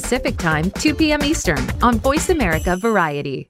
[0.00, 1.22] Pacific Time, 2 p.m.
[1.22, 3.49] Eastern on Voice America Variety.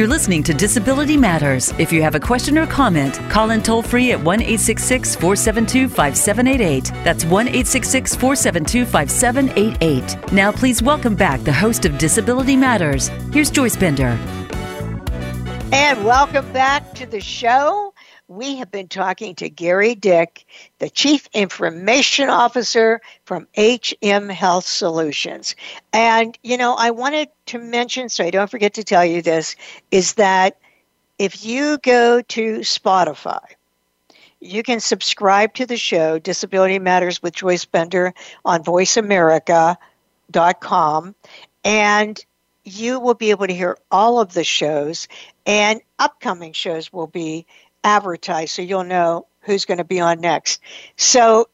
[0.00, 1.74] You're listening to Disability Matters.
[1.76, 5.88] If you have a question or comment, call in toll free at 1 866 472
[5.88, 7.04] 5788.
[7.04, 10.32] That's 1 866 472 5788.
[10.32, 13.08] Now, please welcome back the host of Disability Matters.
[13.30, 14.18] Here's Joyce Bender.
[15.70, 17.92] And welcome back to the show.
[18.30, 20.46] We have been talking to Gary Dick,
[20.78, 25.56] the Chief Information Officer from HM Health Solutions.
[25.92, 29.56] And, you know, I wanted to mention, so I don't forget to tell you this,
[29.90, 30.58] is that
[31.18, 33.42] if you go to Spotify,
[34.38, 38.14] you can subscribe to the show, Disability Matters with Joyce Bender,
[38.44, 41.14] on voiceamerica.com.
[41.64, 42.24] And
[42.62, 45.08] you will be able to hear all of the shows,
[45.46, 47.44] and upcoming shows will be
[47.84, 50.60] advertised so you'll know who's going to be on next.
[50.96, 51.48] So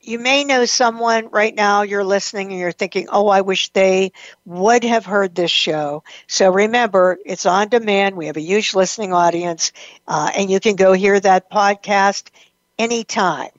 [0.00, 4.12] you may know someone right now you're listening and you're thinking, oh, I wish they
[4.46, 6.04] would have heard this show.
[6.26, 8.16] So remember, it's on demand.
[8.16, 9.72] We have a huge listening audience,
[10.08, 12.30] uh, and you can go hear that podcast
[12.78, 13.50] anytime.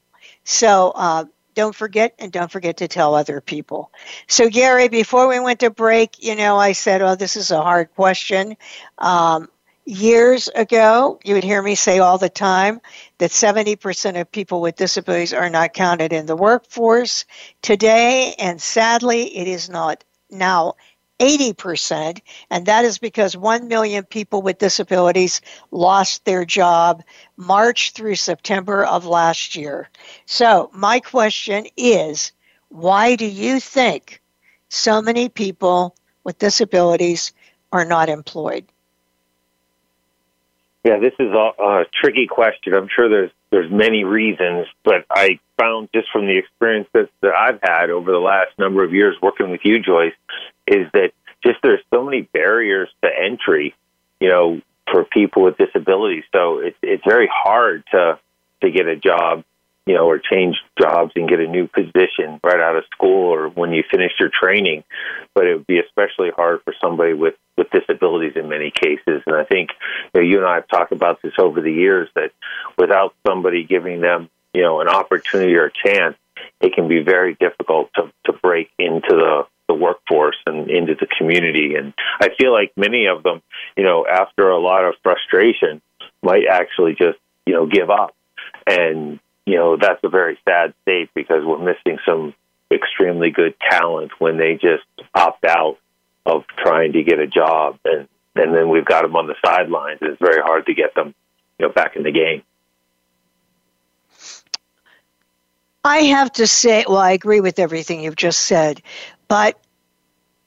[0.44, 3.92] So uh, don't forget, and don't forget to tell other people.
[4.28, 7.62] So, Gary, before we went to break, you know, I said, oh, this is a
[7.62, 8.58] hard question.
[8.98, 9.50] Um,
[9.86, 12.82] years ago, you would hear me say all the time
[13.18, 17.26] that 70% of people with disabilities are not counted in the workforce.
[17.62, 20.76] Today, and sadly, it is not now
[21.20, 22.20] 80%,
[22.50, 27.04] and that is because 1 million people with disabilities lost their job
[27.38, 29.90] March through September of last year.
[30.26, 32.32] So, my question is
[32.70, 34.22] why do you think
[34.70, 37.34] so many people with disabilities
[37.72, 38.66] are not employed?
[40.84, 42.74] Yeah, this is a, a tricky question.
[42.74, 47.34] I'm sure there's there's many reasons, but I found just from the experience that, that
[47.36, 50.14] I've had over the last number of years working with you, Joyce,
[50.66, 51.12] is that
[51.44, 53.76] just there's so many barriers to entry,
[54.20, 56.24] you know, for people with disabilities.
[56.32, 58.20] So it's it's very hard to
[58.62, 59.44] to get a job
[59.86, 63.50] you know, or change jobs and get a new position right out of school or
[63.50, 64.84] when you finish your training.
[65.34, 69.22] But it would be especially hard for somebody with, with disabilities in many cases.
[69.26, 69.70] And I think
[70.14, 72.32] you, know, you and I have talked about this over the years that
[72.78, 76.18] without somebody giving them, you know, an opportunity or a chance,
[76.60, 81.08] it can be very difficult to, to break into the, the workforce and into the
[81.18, 81.76] community.
[81.76, 83.42] And I feel like many of them,
[83.78, 85.82] you know, after a lot of frustration,
[86.24, 88.16] might actually just, you know, give up.
[88.68, 92.34] And you know, that's a very sad state because we're missing some
[92.72, 94.84] extremely good talent when they just
[95.14, 95.78] opt out
[96.26, 100.00] of trying to get a job and and then we've got them on the sidelines
[100.02, 101.14] it's very hard to get them
[101.60, 102.44] you know back in the game
[105.84, 108.82] I have to say well I agree with everything you've just said
[109.28, 109.60] but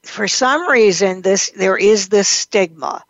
[0.02, 3.04] for some reason this there is this stigma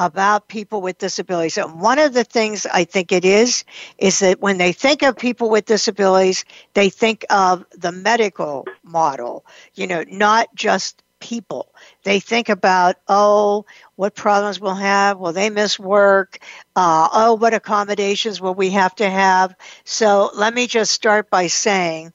[0.00, 1.58] about people with disabilities.
[1.58, 3.64] And one of the things I think it is,
[3.98, 9.44] is that when they think of people with disabilities, they think of the medical model,
[9.74, 11.68] you know, not just people.
[12.02, 15.18] They think about, oh, what problems we'll have.
[15.18, 16.38] Will they miss work?
[16.74, 19.54] Uh, oh, what accommodations will we have to have?
[19.84, 22.12] So let me just start by saying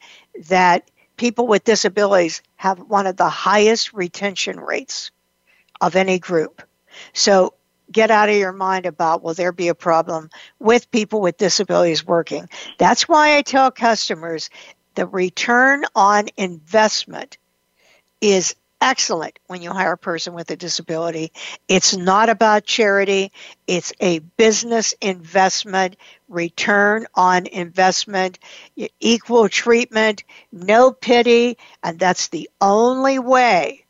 [0.47, 5.11] that people with disabilities have one of the highest retention rates
[5.81, 6.61] of any group.
[7.13, 7.53] So
[7.91, 10.29] get out of your mind about will there be a problem
[10.59, 12.49] with people with disabilities working.
[12.77, 14.49] That's why I tell customers
[14.95, 17.37] the return on investment
[18.21, 21.31] is excellent when you hire a person with a disability.
[21.67, 23.31] It's not about charity,
[23.67, 25.97] it's a business investment,
[26.29, 28.39] return on investment,
[28.99, 33.85] equal treatment, no pity, and that's the only way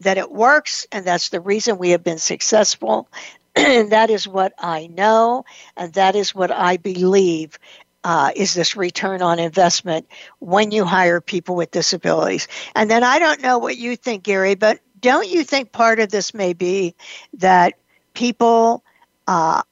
[0.00, 3.08] that it works, and that's the reason we have been successful.
[3.56, 5.44] and that is what I know,
[5.76, 7.58] and that is what I believe
[8.04, 10.06] uh, is this return on investment
[10.38, 12.48] when you hire people with disabilities.
[12.74, 16.10] And then I don't know what you think, Gary, but don't you think part of
[16.10, 16.94] this may be
[17.34, 17.74] that
[18.14, 18.82] people
[19.26, 19.62] uh,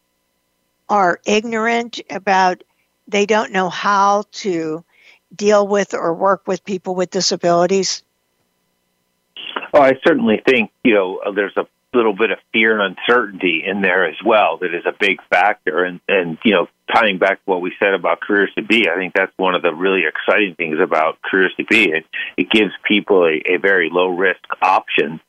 [0.89, 2.63] are ignorant about,
[3.09, 4.85] they don't know how to
[5.35, 8.03] deal with or work with people with disabilities?
[9.73, 11.67] Oh, I certainly think you know uh, there's a
[11.97, 15.85] little bit of fear and uncertainty in there as well that is a big factor.
[15.85, 19.13] And and you know tying back to what we said about Careers 2B i think
[19.13, 21.89] that's one of the really exciting things about Careers 2B.
[21.89, 22.05] It
[22.37, 25.21] it gives people a, a very low risk option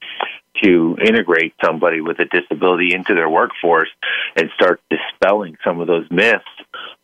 [0.63, 3.89] to integrate somebody with a disability into their workforce
[4.35, 6.45] and start dispelling some of those myths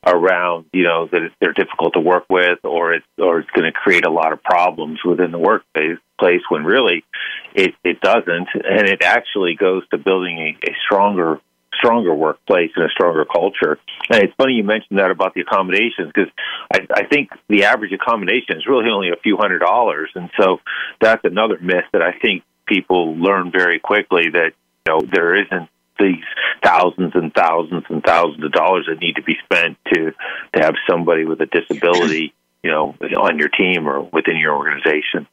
[0.05, 3.71] around you know that they're difficult to work with or it's or it's going to
[3.71, 7.05] create a lot of problems within the workplace place when really
[7.53, 11.39] it it doesn't and it actually goes to building a, a stronger
[11.75, 13.79] stronger workplace and a stronger culture.
[14.09, 16.31] And it's funny you mentioned that about the accommodations because
[16.73, 20.59] I, I think the average accommodation is really only a few hundred dollars, and so
[21.01, 24.51] that's another myth that I think people learn very quickly that
[24.85, 26.23] you know there isn't these
[26.63, 30.11] thousands and thousands and thousands of dollars that need to be spent to
[30.53, 32.33] to have somebody with a disability,
[32.63, 35.27] you know, on your team or within your organization.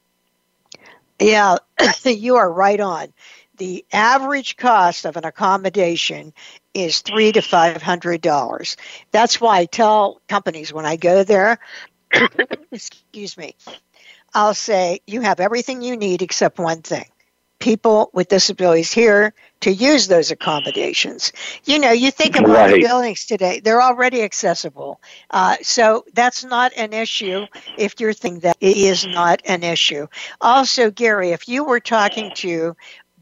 [1.18, 1.56] Yeah,
[2.04, 3.12] you are right on.
[3.58, 6.32] The average cost of an accommodation
[6.72, 8.76] is three to five hundred dollars.
[9.12, 11.58] That's why I tell companies when I go there,
[12.72, 13.54] excuse me,
[14.32, 17.04] I'll say you have everything you need except one thing
[17.60, 21.32] people with disabilities here to use those accommodations.
[21.64, 22.82] You know, you think about right.
[22.82, 25.00] buildings today, they're already accessible.
[25.30, 27.46] Uh, so that's not an issue
[27.78, 30.06] if you're thinking that it is not an issue.
[30.40, 32.74] Also, Gary, if you were talking to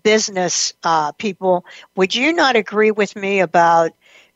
[0.02, 1.66] business uh, people,
[1.96, 3.90] would you not agree with me about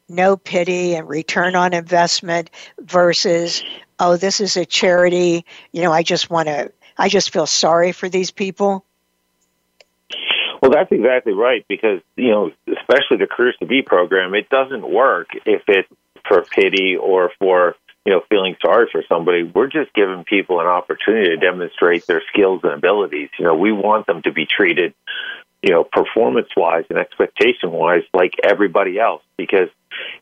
[0.09, 2.51] no pity and return on investment
[2.81, 3.63] versus,
[4.01, 7.93] oh, this is a charity, you know, I just want to, I just feel sorry
[7.93, 8.85] for these people?
[10.63, 15.31] Well, that's exactly right because, you know, especially the Careers 2B program, it doesn't work
[15.45, 15.89] if it's
[16.29, 17.75] for pity or for,
[18.07, 19.43] you know, feeling sorry for somebody.
[19.43, 23.31] We're just giving people an opportunity to demonstrate their skills and abilities.
[23.41, 24.95] You know, we want them to be treated,
[25.63, 29.69] you know, performance wise and expectation wise like everybody else because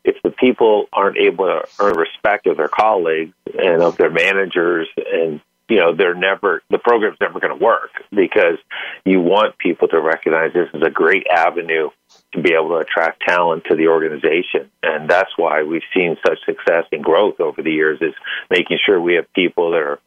[0.03, 4.87] if the people aren't able to earn respect of their colleagues and of their managers
[4.97, 5.39] and
[5.71, 8.57] you know they're never the program's never going to work because
[9.05, 11.89] you want people to recognize this is a great avenue
[12.33, 14.69] to be able to attract talent to the organization.
[14.83, 18.13] And that's why we've seen such success and growth over the years is
[18.49, 19.99] making sure we have people that are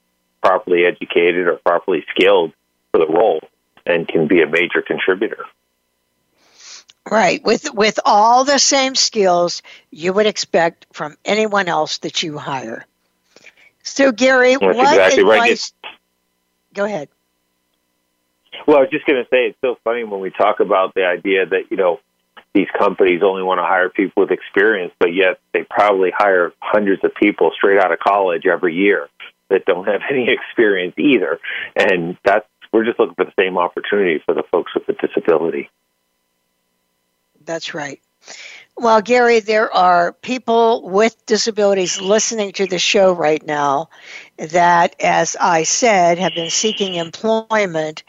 [0.42, 2.52] properly educated or properly skilled
[2.92, 3.40] for the role
[3.86, 5.46] and can be a major contributor.
[7.10, 12.36] Right, with with all the same skills you would expect from anyone else that you
[12.36, 12.86] hire.
[13.84, 15.42] So, Gary, That's what exactly right.
[15.42, 15.72] advice?
[16.72, 17.08] Go ahead.
[18.66, 21.04] Well, I was just going to say it's so funny when we talk about the
[21.04, 22.00] idea that you know
[22.54, 27.04] these companies only want to hire people with experience, but yet they probably hire hundreds
[27.04, 29.08] of people straight out of college every year
[29.50, 31.38] that don't have any experience either,
[31.76, 35.70] and that's we're just looking for the same opportunity for the folks with a disability.
[37.44, 38.00] That's right.
[38.76, 43.88] Well, Gary, there are people with disabilities listening to the show right now
[44.36, 48.02] that, as I said, have been seeking employment,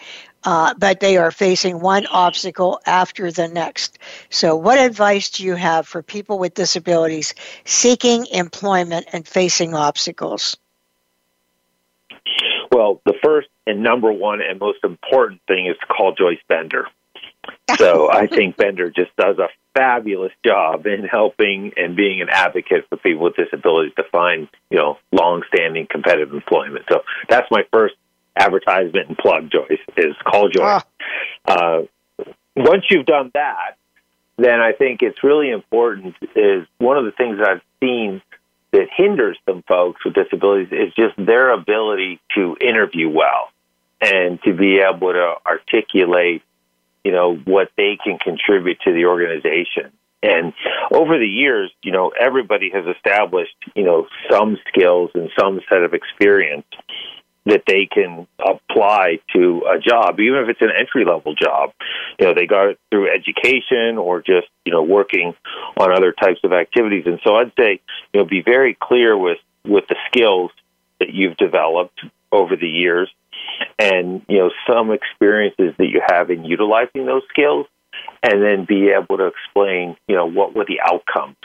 [0.44, 4.00] uh, but they are facing one obstacle after the next.
[4.32, 10.58] So, what advice do you have for people with disabilities seeking employment and facing obstacles?
[12.72, 16.88] Well, the first and number one and most important thing is to call Joyce Bender.
[17.78, 22.86] So I think Bender just does a fabulous job in helping and being an advocate
[22.90, 26.86] for people with disabilities to find, you know, long-standing competitive employment.
[26.90, 27.96] So that's my first
[28.38, 30.84] advertisement and plug, Joyce, is call Joyce.
[30.84, 30.86] Ah.
[31.46, 31.82] Uh,
[32.56, 33.76] once you've done that,
[34.38, 38.22] then I think it's really important is one of the things I've seen
[38.72, 43.50] that hinders some folks with disabilities is just their ability to interview well
[44.02, 46.44] and to be able to articulate
[47.06, 49.94] you know, what they can contribute to the organization.
[50.24, 50.54] And
[50.92, 55.84] over the years, you know, everybody has established, you know, some skills and some set
[55.84, 56.66] of experience
[57.46, 61.74] that they can apply to a job, even if it's an entry level job.
[62.20, 65.36] You know, they got it through education or just, you know, working
[65.78, 67.04] on other types of activities.
[67.06, 67.82] And so I'd say,
[68.14, 70.50] you know, be very clear with, with the skills
[71.00, 72.02] that you've developed
[72.32, 73.12] over the years
[73.80, 77.68] and you know some experiences that you have in utilizing those skills
[78.24, 81.38] and then be able to explain you know what were the outcomes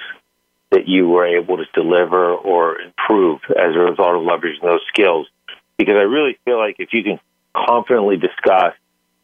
[0.71, 5.27] that you were able to deliver or improve as a result of leveraging those skills.
[5.77, 7.19] Because i really feel like if you can
[7.55, 8.75] confidently discuss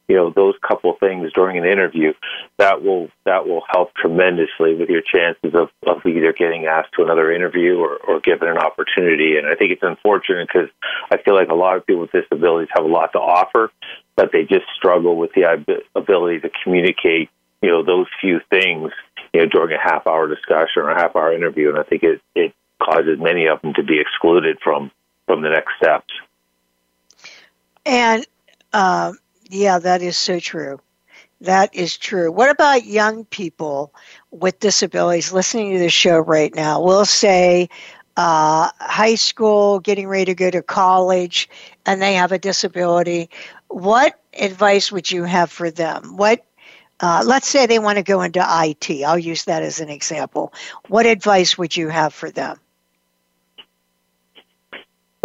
[0.09, 2.13] you know those couple of things during an interview
[2.59, 7.03] that will that will help tremendously with your chances of, of either getting asked to
[7.03, 9.37] another interview or, or given an opportunity.
[9.37, 10.71] And i think it's unfortunate because
[11.11, 13.71] i feel like a lot of people with disabilities have a lot to offer
[14.17, 15.45] but they just struggle with the
[15.95, 17.29] ability to communicate
[17.63, 18.93] you know those few things
[19.33, 21.69] you know during a half hour discussion or a half hour interview.
[21.69, 24.91] And i think it it causes many of them to be excluded from
[25.27, 26.13] from the next steps.
[27.85, 28.27] And
[28.73, 29.19] um,
[29.51, 30.81] yeah, that is so true.
[31.41, 32.33] That is true.
[32.33, 33.95] What about young people
[34.31, 36.83] with disabilities listening to the show right now?
[36.83, 37.69] We'll say
[38.17, 41.49] uh, high school, getting ready to go to college,
[41.85, 43.29] and they have a disability.
[43.69, 46.17] What advice would you have for them?
[46.17, 46.45] What
[47.01, 49.05] uh, let's say they want to go into IT.
[49.05, 50.55] I'll use that as an example.
[50.89, 52.59] What advice would you have for them?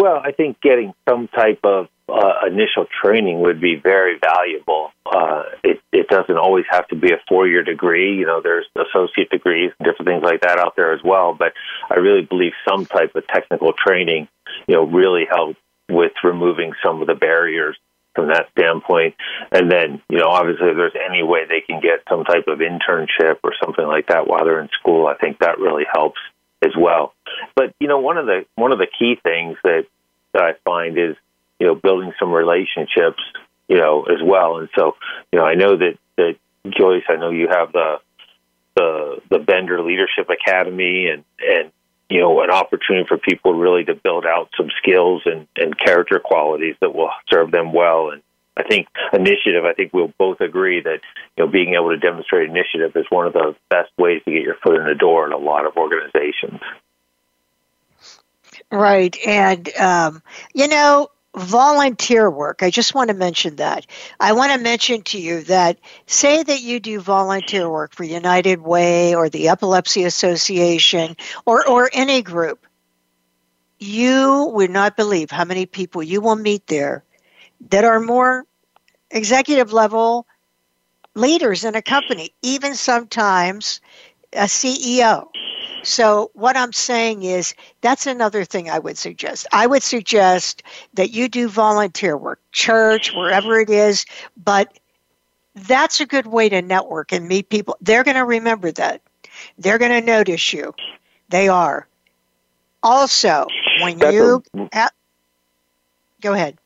[0.02, 4.90] Well, I think getting some type of uh, initial training would be very valuable.
[5.06, 8.18] Uh, it, it doesn't always have to be a four year degree.
[8.18, 11.36] You know, there's associate degrees different things like that out there as well.
[11.38, 11.54] But
[11.88, 14.28] I really believe some type of technical training,
[14.68, 15.56] you know, really help
[15.88, 17.78] with removing some of the barriers
[18.16, 19.14] from that standpoint.
[19.52, 22.58] And then, you know, obviously, if there's any way they can get some type of
[22.58, 26.20] internship or something like that while they're in school, I think that really helps
[26.64, 27.14] as well.
[27.56, 29.86] But you know, one of the one of the key things that,
[30.34, 31.16] that I find is
[31.60, 33.22] you know building some relationships
[33.68, 34.58] you know as well.
[34.58, 34.96] And so
[35.32, 36.36] you know, I know that that
[36.70, 38.00] Joyce, I know you have the
[38.76, 41.72] the the Bender Leadership Academy and and
[42.10, 46.20] you know an opportunity for people really to build out some skills and and character
[46.20, 48.22] qualities that will serve them well and
[48.58, 49.64] I think initiative.
[49.66, 51.00] I think we'll both agree that
[51.38, 54.44] you know being able to demonstrate initiative is one of the best ways to get
[54.44, 56.60] your foot in the door in a lot of organizations.
[58.70, 60.22] Right, and um,
[60.54, 62.62] you know, volunteer work.
[62.62, 63.88] I just want to mention that.
[64.20, 68.62] I want to mention to you that say that you do volunteer work for United
[68.62, 72.66] Way or the Epilepsy Association or or any group.
[73.80, 77.04] You would not believe how many people you will meet there
[77.70, 78.46] that are more
[79.12, 80.26] executive level
[81.16, 83.82] leaders in a company, even sometimes
[84.34, 85.28] a CEO.
[85.84, 89.48] So, what I'm saying is that's another thing I would suggest.
[89.52, 90.62] I would suggest
[90.94, 94.06] that you do volunteer work, church, wherever it is,
[94.38, 94.78] but
[95.56, 97.78] that's a good way to network and meet people.
[97.82, 99.02] They're going to remember that.
[99.58, 100.74] They're going to notice you.
[101.30, 101.88] They are.
[102.84, 103.48] Also,
[103.82, 104.44] when that's you.
[104.74, 104.90] A-
[106.22, 106.58] go ahead.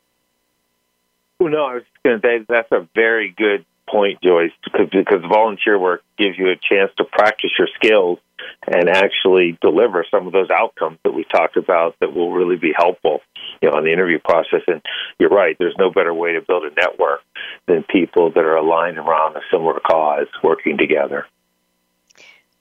[1.46, 5.22] Well, no, I was going to say that's a very good point, Joyce, because, because
[5.30, 8.18] volunteer work gives you a chance to practice your skills
[8.66, 12.74] and actually deliver some of those outcomes that we talked about that will really be
[12.76, 13.22] helpful
[13.62, 14.62] you know, in the interview process.
[14.66, 14.82] And
[15.20, 17.22] you're right, there's no better way to build a network
[17.68, 21.28] than people that are aligned around a similar cause working together.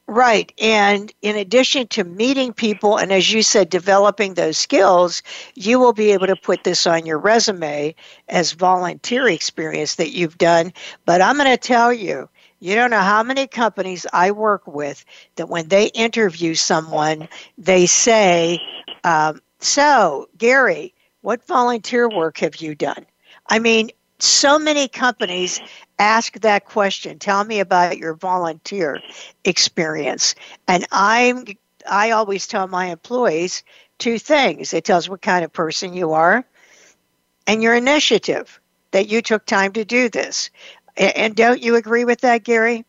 [0.06, 0.52] Right.
[0.60, 5.22] And in addition to meeting people and, as you said, developing those skills,
[5.54, 7.94] you will be able to put this on your resume
[8.28, 10.74] as volunteer experience that you've done.
[11.06, 12.28] But I'm going to tell you,
[12.60, 15.04] you don't know how many companies I work with
[15.36, 17.26] that when they interview someone,
[17.56, 18.60] they say,
[19.04, 20.92] um, So, Gary,
[21.22, 23.06] what volunteer work have you done?
[23.48, 25.60] I mean, so many companies
[25.98, 27.18] ask that question.
[27.18, 29.00] Tell me about your volunteer
[29.44, 30.34] experience.
[30.68, 31.44] And I'm
[31.88, 33.62] I always tell my employees
[33.98, 34.72] two things.
[34.72, 36.44] It tells what kind of person you are
[37.46, 38.60] and your initiative
[38.92, 40.50] that you took time to do this.
[40.96, 42.84] And don't you agree with that, Gary?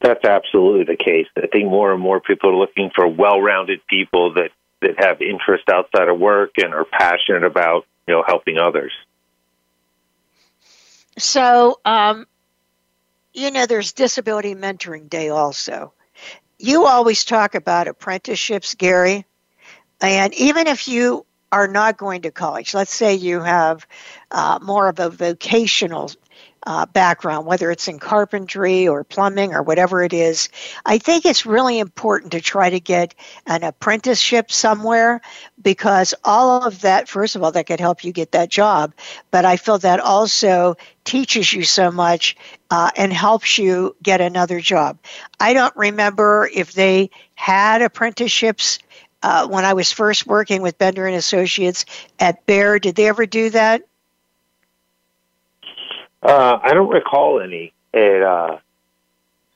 [0.00, 1.26] That's absolutely the case.
[1.36, 4.50] I think more and more people are looking for well-rounded people that
[4.82, 8.92] that have interest outside of work and are passionate about you know helping others.
[11.18, 12.26] So, um,
[13.32, 15.92] you know, there's Disability Mentoring Day also.
[16.58, 19.26] You always talk about apprenticeships, Gary,
[20.00, 23.86] and even if you are not going to college, let's say you have
[24.30, 26.10] uh, more of a vocational
[26.66, 30.48] uh, background, whether it's in carpentry or plumbing or whatever it is,
[30.84, 33.14] I think it's really important to try to get
[33.46, 35.20] an apprenticeship somewhere
[35.62, 38.94] because all of that, first of all, that could help you get that job.
[39.30, 42.36] But I feel that also teaches you so much
[42.68, 44.98] uh, and helps you get another job.
[45.38, 48.80] I don't remember if they had apprenticeships
[49.22, 51.84] uh, when I was first working with Bender and Associates
[52.18, 52.80] at Bayer.
[52.80, 53.82] Did they ever do that?
[56.22, 57.72] Uh, I don't recall any.
[57.92, 58.58] It, uh,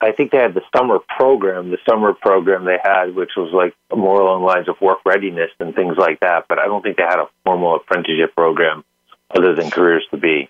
[0.01, 3.75] I think they had the summer program, the summer program they had, which was like
[3.95, 6.47] more along the lines of work readiness and things like that.
[6.49, 8.85] But I don't think they had a formal apprenticeship program
[9.31, 10.49] other than Careers 2B.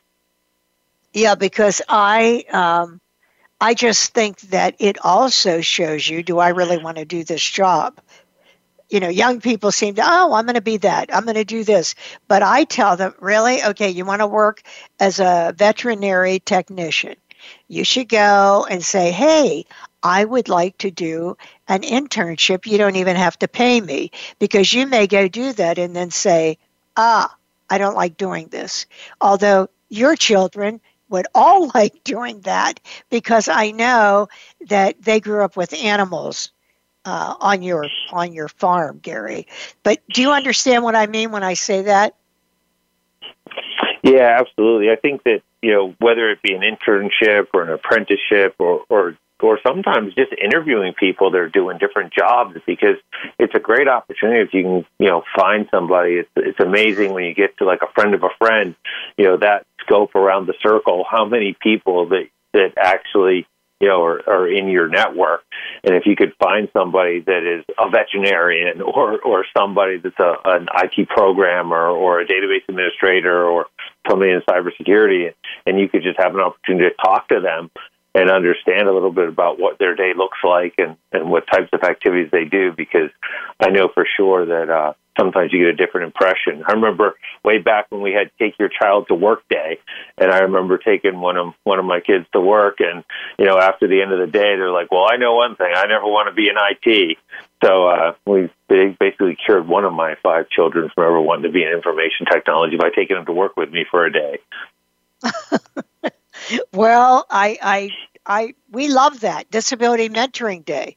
[1.13, 3.01] Yeah, because I, um,
[3.61, 7.43] I just think that it also shows you: Do I really want to do this
[7.43, 7.99] job?
[8.91, 11.15] You know, young people seem to, oh, I'm going to be that.
[11.15, 11.95] I'm going to do this.
[12.29, 13.63] But I tell them, really?
[13.63, 14.63] Okay, you want to work
[14.99, 17.15] as a veterinary technician.
[17.69, 19.65] You should go and say, hey,
[20.03, 21.37] I would like to do
[21.69, 22.67] an internship.
[22.67, 26.11] You don't even have to pay me because you may go do that and then
[26.11, 26.59] say,
[26.97, 27.35] ah,
[27.71, 28.87] I don't like doing this.
[29.21, 34.29] Although your children would all like doing that because I know
[34.69, 36.51] that they grew up with animals
[37.05, 39.47] uh, on your on your farm, Gary.
[39.83, 42.15] But do you understand what I mean when I say that?
[44.03, 44.91] Yeah, absolutely.
[44.91, 49.17] I think that you know whether it be an internship or an apprenticeship or or
[49.43, 52.97] or sometimes just interviewing people that are doing different jobs because
[53.39, 57.25] it's a great opportunity if you can you know find somebody it's it's amazing when
[57.25, 58.75] you get to like a friend of a friend
[59.17, 63.47] you know that scope around the circle how many people that that actually
[63.81, 65.43] you know, or, or in your network.
[65.83, 70.35] And if you could find somebody that is a veterinarian or, or somebody that's a,
[70.45, 73.67] an IT programmer or a database administrator or
[74.09, 75.33] somebody in cybersecurity,
[75.67, 77.71] and you could just have an opportunity to talk to them
[78.15, 81.69] and understand a little bit about what their day looks like and, and what types
[81.73, 83.11] of activities they do because
[83.61, 86.65] I know for sure that uh, sometimes you get a different impression.
[86.67, 89.79] I remember way back when we had take your child to work day,
[90.17, 93.05] and I remember taking one of one of my kids to work, and
[93.39, 95.73] you know after the end of the day, they're like, "Well, I know one thing.
[95.75, 97.19] I never want to be in IT."
[97.63, 101.63] So uh, we basically cured one of my five children from ever wanting to be
[101.63, 104.39] in information technology by taking them to work with me for a day.
[106.73, 107.91] well, I, I,
[108.25, 110.97] I, we love that Disability Mentoring Day.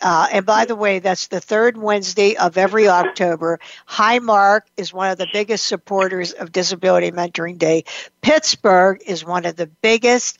[0.00, 3.60] Uh, and by the way, that's the third Wednesday of every October.
[3.88, 7.84] Highmark is one of the biggest supporters of Disability Mentoring Day.
[8.22, 10.38] Pittsburgh is one of the biggest,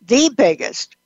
[0.00, 0.96] the biggest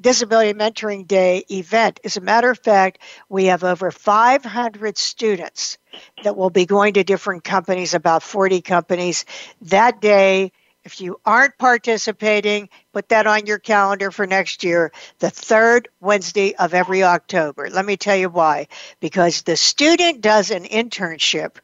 [0.00, 2.00] Disability Mentoring Day event.
[2.04, 5.78] As a matter of fact, we have over 500 students
[6.22, 9.24] that will be going to different companies, about 40 companies.
[9.62, 10.52] That day,
[10.88, 16.54] if you aren't participating, put that on your calendar for next year, the third Wednesday
[16.54, 17.68] of every October.
[17.68, 18.68] Let me tell you why.
[18.98, 21.56] Because the student does an internship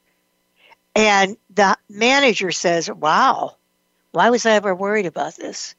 [0.95, 3.57] and the manager says, Wow,
[4.13, 5.75] why was I ever worried about this?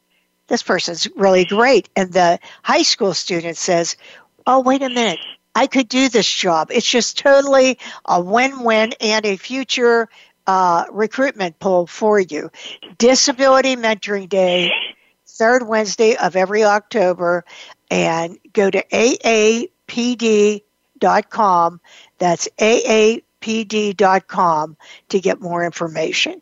[0.48, 1.88] This person's really great.
[1.96, 3.96] And the high school student says,
[4.48, 5.20] Oh, wait a minute.
[5.54, 6.72] I could do this job.
[6.72, 10.10] It's just totally a win win and a future
[10.48, 12.52] uh, recruitment poll for you.
[12.98, 14.72] Disability Mentoring Day,
[15.26, 17.46] third Wednesday of every October.
[17.92, 19.70] and go to aapd.com.
[22.18, 23.18] That's aapd.com
[25.10, 26.42] to get more information.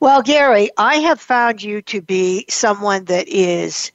[0.00, 3.92] Well, Gary, I have found you to be someone that is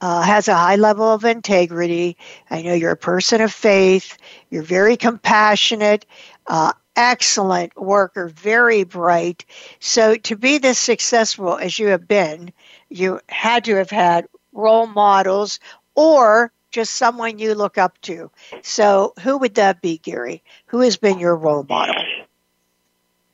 [0.00, 2.16] uh, has a high level of integrity.
[2.50, 4.18] I know you're a person of faith.
[4.50, 6.04] You're very compassionate,
[6.46, 9.44] uh, excellent worker, very bright.
[9.80, 12.52] So to be this successful as you have been,
[12.88, 15.60] you had to have had role models
[15.94, 18.30] or just someone you look up to.
[18.62, 20.42] So who would that be, Gary?
[20.66, 21.94] Who has been your role model?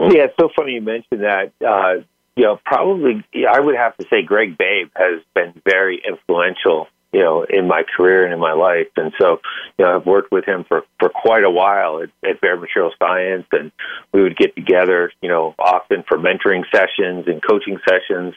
[0.00, 1.52] Yeah, it's so funny you mentioned that.
[1.66, 2.02] Uh,
[2.36, 7.20] you know, probably I would have to say Greg Babe has been very influential, you
[7.20, 8.86] know, in my career and in my life.
[8.96, 9.40] And so,
[9.78, 12.92] you know, I've worked with him for, for quite a while at, at Bayer Material
[12.98, 13.72] Science and
[14.12, 18.34] we would get together, you know, often for mentoring sessions and coaching sessions.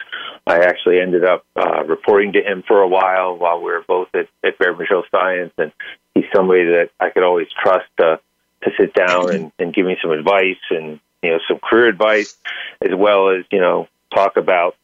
[0.47, 4.09] I actually ended up uh, reporting to him for a while while we were both
[4.15, 5.71] at, at Bayer Material Science and
[6.15, 8.19] he's somebody that I could always trust to,
[8.63, 12.37] to sit down and, and give me some advice and you know some career advice
[12.81, 14.75] as well as you know talk about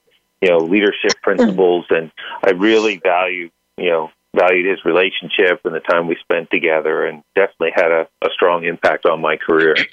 [0.41, 2.11] you know leadership principles and
[2.43, 3.49] I really value
[3.79, 8.07] you know valued his relationship and the time we spent together and definitely had a,
[8.23, 9.75] a strong impact on my career.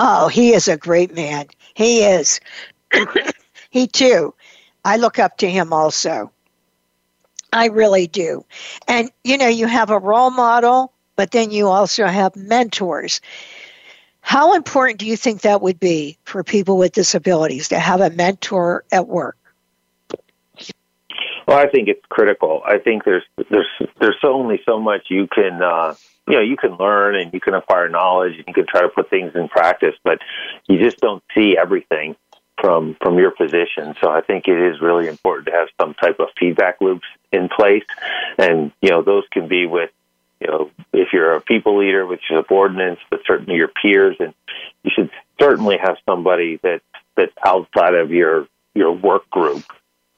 [0.00, 1.46] Oh, he is a great man.
[1.74, 2.38] He is.
[3.70, 4.32] he too.
[4.84, 6.30] I look up to him also.
[7.52, 8.44] I really do.
[8.86, 13.20] And you know, you have a role model, but then you also have mentors.
[14.20, 18.10] How important do you think that would be for people with disabilities to have a
[18.10, 19.37] mentor at work?
[21.48, 22.60] Well, I think it's critical.
[22.62, 23.66] I think there's there's
[23.98, 25.94] there's only so much you can uh,
[26.26, 28.90] you know you can learn and you can acquire knowledge and you can try to
[28.90, 30.18] put things in practice, but
[30.68, 32.16] you just don't see everything
[32.60, 33.94] from from your position.
[33.98, 37.48] So I think it is really important to have some type of feedback loops in
[37.48, 37.84] place,
[38.36, 39.88] and you know those can be with
[40.42, 44.34] you know, if you're a people leader with your subordinates, but certainly your peers, and
[44.84, 46.82] you should certainly have somebody that
[47.16, 49.64] that's outside of your your work group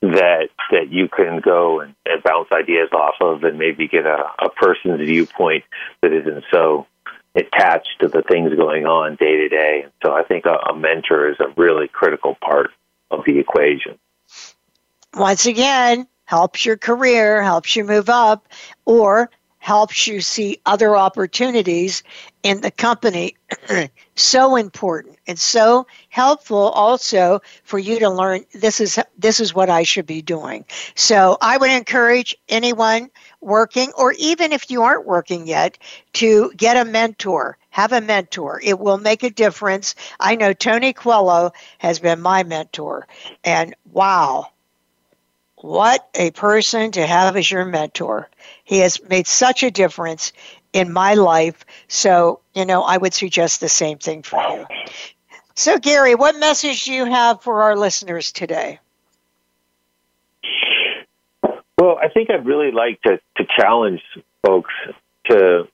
[0.03, 4.25] that that you can go and, and bounce ideas off of, and maybe get a,
[4.39, 5.65] a person's viewpoint
[6.01, 6.87] that isn't so
[7.35, 9.87] attached to the things going on day to day.
[10.03, 12.71] So I think a, a mentor is a really critical part
[13.11, 13.99] of the equation.
[15.15, 18.49] Once again, helps your career, helps you move up,
[18.85, 19.31] or
[19.61, 22.03] helps you see other opportunities
[22.43, 23.37] in the company.
[24.17, 29.71] so important and so helpful also for you to learn this is this is what
[29.71, 30.65] I should be doing.
[30.95, 35.79] So I would encourage anyone working or even if you aren't working yet
[36.15, 37.59] to get a mentor.
[37.69, 38.61] Have a mentor.
[38.65, 39.95] It will make a difference.
[40.19, 43.07] I know Tony Coelho has been my mentor
[43.45, 44.49] and wow,
[45.63, 48.29] what a person to have as your mentor.
[48.65, 50.33] He has made such a difference
[50.73, 51.65] in my life.
[51.89, 54.67] So, you know, I would suggest the same thing for you.
[55.55, 58.79] So, Gary, what message do you have for our listeners today?
[61.79, 64.03] Well, I think I'd really like to, to challenge
[64.45, 64.73] folks
[65.27, 65.69] to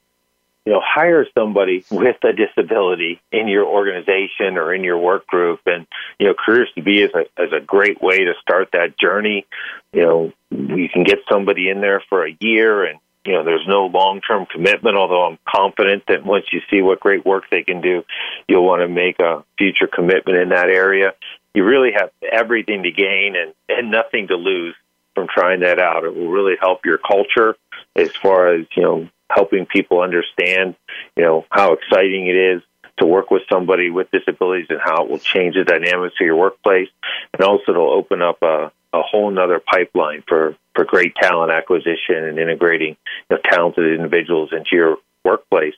[0.66, 5.60] you know, hire somebody with a disability in your organization or in your work group.
[5.64, 5.86] And,
[6.18, 9.46] you know, Careers 2B is a, is a great way to start that journey.
[9.92, 13.66] You know, you can get somebody in there for a year and, you know, there's
[13.68, 17.62] no long term commitment, although I'm confident that once you see what great work they
[17.62, 18.04] can do,
[18.48, 21.12] you'll want to make a future commitment in that area.
[21.54, 24.74] You really have everything to gain and, and nothing to lose
[25.14, 26.04] from trying that out.
[26.04, 27.56] It will really help your culture
[27.94, 30.76] as far as, you know, helping people understand,
[31.16, 32.62] you know, how exciting it is
[32.98, 36.36] to work with somebody with disabilities and how it will change the dynamics of your
[36.36, 36.88] workplace.
[37.34, 42.24] And also to open up a, a whole nother pipeline for, for great talent acquisition
[42.24, 42.96] and integrating
[43.30, 45.74] you know, talented individuals into your workplace.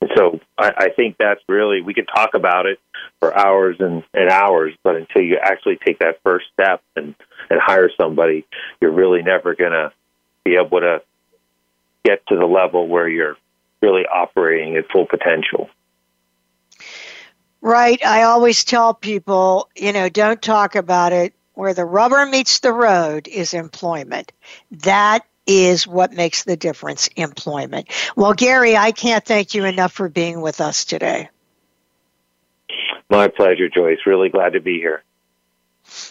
[0.00, 2.78] And so I, I think that's really, we could talk about it
[3.20, 7.14] for hours and, and hours, but until you actually take that first step and,
[7.48, 8.44] and hire somebody,
[8.80, 9.92] you're really never going to
[10.44, 11.02] be able to
[12.04, 13.36] get to the level where you're
[13.80, 15.68] really operating at full potential.
[17.60, 18.04] Right.
[18.04, 21.32] I always tell people, you know, don't talk about it.
[21.54, 24.32] Where the rubber meets the road is employment.
[24.72, 27.88] That is what makes the difference employment.
[28.16, 31.28] Well, Gary, I can't thank you enough for being with us today.
[33.08, 33.98] My pleasure, Joyce.
[34.04, 35.04] Really glad to be here.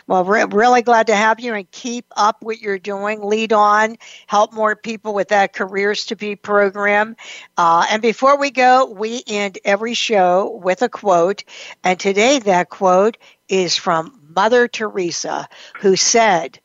[0.08, 3.22] Well, we're really glad to have you and keep up what you're doing.
[3.24, 7.16] Lead on, help more people with that Careers 2B program.
[7.58, 11.44] Uh, and before we go, we end every show with a quote.
[11.84, 13.18] And today, that quote
[13.48, 15.48] is from Mother Teresa,
[15.80, 16.60] who said,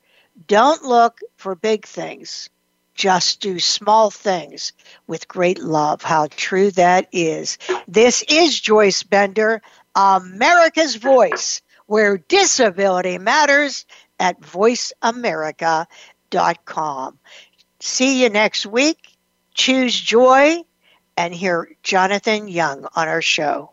[0.47, 2.51] Don't look for big things,
[2.95, 4.73] just do small things
[5.07, 6.03] with great love.
[6.03, 7.57] How true that is.
[7.87, 9.63] This is Joyce Bender,
[9.95, 13.85] America's Voice, where disability matters
[14.21, 17.19] at voiceamerica.com.
[17.81, 19.17] See you next week.
[19.55, 20.63] Choose joy
[21.17, 23.73] and hear Jonathan Young on our show.